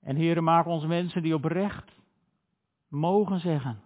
En 0.00 0.16
heren, 0.16 0.44
maak 0.44 0.66
ons 0.66 0.86
mensen 0.86 1.22
die 1.22 1.34
oprecht 1.34 1.98
mogen 2.88 3.40
zeggen, 3.40 3.82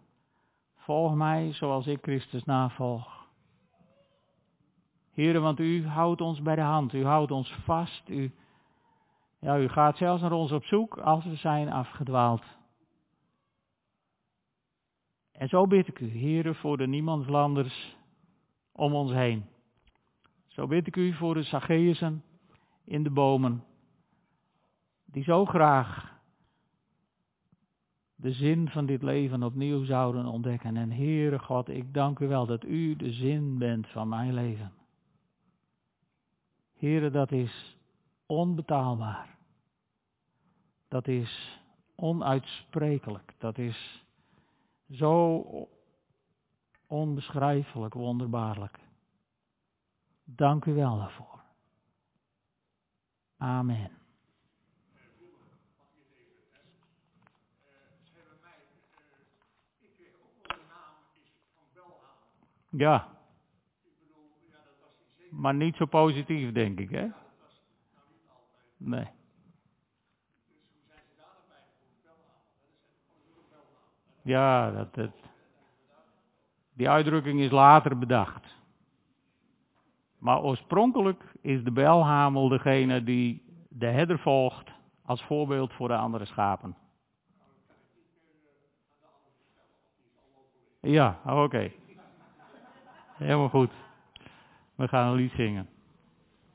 volg 0.76 1.14
mij 1.14 1.52
zoals 1.52 1.86
ik 1.86 2.02
Christus 2.02 2.44
navolg. 2.44 3.26
Heren, 5.12 5.42
want 5.42 5.58
u 5.58 5.86
houdt 5.86 6.20
ons 6.20 6.42
bij 6.42 6.54
de 6.54 6.60
hand, 6.60 6.92
u 6.92 7.04
houdt 7.04 7.30
ons 7.30 7.52
vast, 7.52 8.08
u, 8.08 8.34
ja, 9.38 9.58
u 9.58 9.68
gaat 9.68 9.96
zelfs 9.96 10.22
naar 10.22 10.32
ons 10.32 10.52
op 10.52 10.64
zoek 10.64 10.98
als 10.98 11.24
we 11.24 11.34
zijn 11.34 11.72
afgedwaald. 11.72 12.42
En 15.32 15.48
zo 15.48 15.66
bid 15.66 15.88
ik 15.88 16.00
u, 16.00 16.08
heren, 16.08 16.54
voor 16.54 16.76
de 16.76 16.86
niemandslanders 16.86 17.96
om 18.76 18.94
ons 18.94 19.12
heen. 19.12 19.44
Zo 20.46 20.66
bid 20.66 20.86
ik 20.86 20.96
u 20.96 21.12
voor 21.12 21.34
de 21.34 21.42
Zacchaeusen 21.42 22.24
in 22.84 23.02
de 23.02 23.10
bomen, 23.10 23.64
die 25.04 25.22
zo 25.22 25.44
graag 25.44 26.12
de 28.16 28.32
zin 28.32 28.68
van 28.68 28.86
dit 28.86 29.02
leven 29.02 29.42
opnieuw 29.42 29.84
zouden 29.84 30.26
ontdekken. 30.26 30.76
En 30.76 30.90
Heere 30.90 31.38
God, 31.38 31.68
ik 31.68 31.94
dank 31.94 32.18
u 32.18 32.28
wel 32.28 32.46
dat 32.46 32.64
u 32.64 32.96
de 32.96 33.12
zin 33.12 33.58
bent 33.58 33.88
van 33.88 34.08
mijn 34.08 34.34
leven. 34.34 34.72
Heere, 36.78 37.10
dat 37.10 37.32
is 37.32 37.76
onbetaalbaar. 38.26 39.36
Dat 40.88 41.08
is 41.08 41.60
onuitsprekelijk. 41.94 43.34
Dat 43.38 43.58
is 43.58 44.04
zo 44.90 45.38
onbeschrijfelijk, 46.94 47.94
wonderbaarlijk. 47.94 48.78
Dank 50.24 50.64
u 50.64 50.74
wel 50.74 50.96
daarvoor. 50.96 51.42
Amen. 53.36 53.90
Ja. 62.70 63.08
Maar 65.30 65.54
niet 65.54 65.76
zo 65.76 65.86
positief, 65.86 66.52
denk 66.52 66.78
ik, 66.78 66.90
hè? 66.90 67.08
Nee. 68.76 69.08
Ja, 74.22 74.70
dat, 74.70 74.94
dat, 74.94 75.23
die 76.74 76.90
uitdrukking 76.90 77.40
is 77.40 77.50
later 77.50 77.98
bedacht. 77.98 78.54
Maar 80.18 80.42
oorspronkelijk 80.42 81.22
is 81.40 81.64
de 81.64 81.72
belhamel 81.72 82.48
degene 82.48 83.04
die 83.04 83.42
de 83.68 83.86
herder 83.86 84.18
volgt 84.18 84.70
als 85.04 85.22
voorbeeld 85.22 85.72
voor 85.72 85.88
de 85.88 85.96
andere 85.96 86.24
schapen. 86.24 86.76
Ja, 90.80 91.20
oké. 91.26 91.72
Helemaal 93.14 93.48
goed. 93.48 93.70
We 94.74 94.88
gaan 94.88 95.08
een 95.08 95.14
lied 95.14 95.32
zingen. 95.32 95.68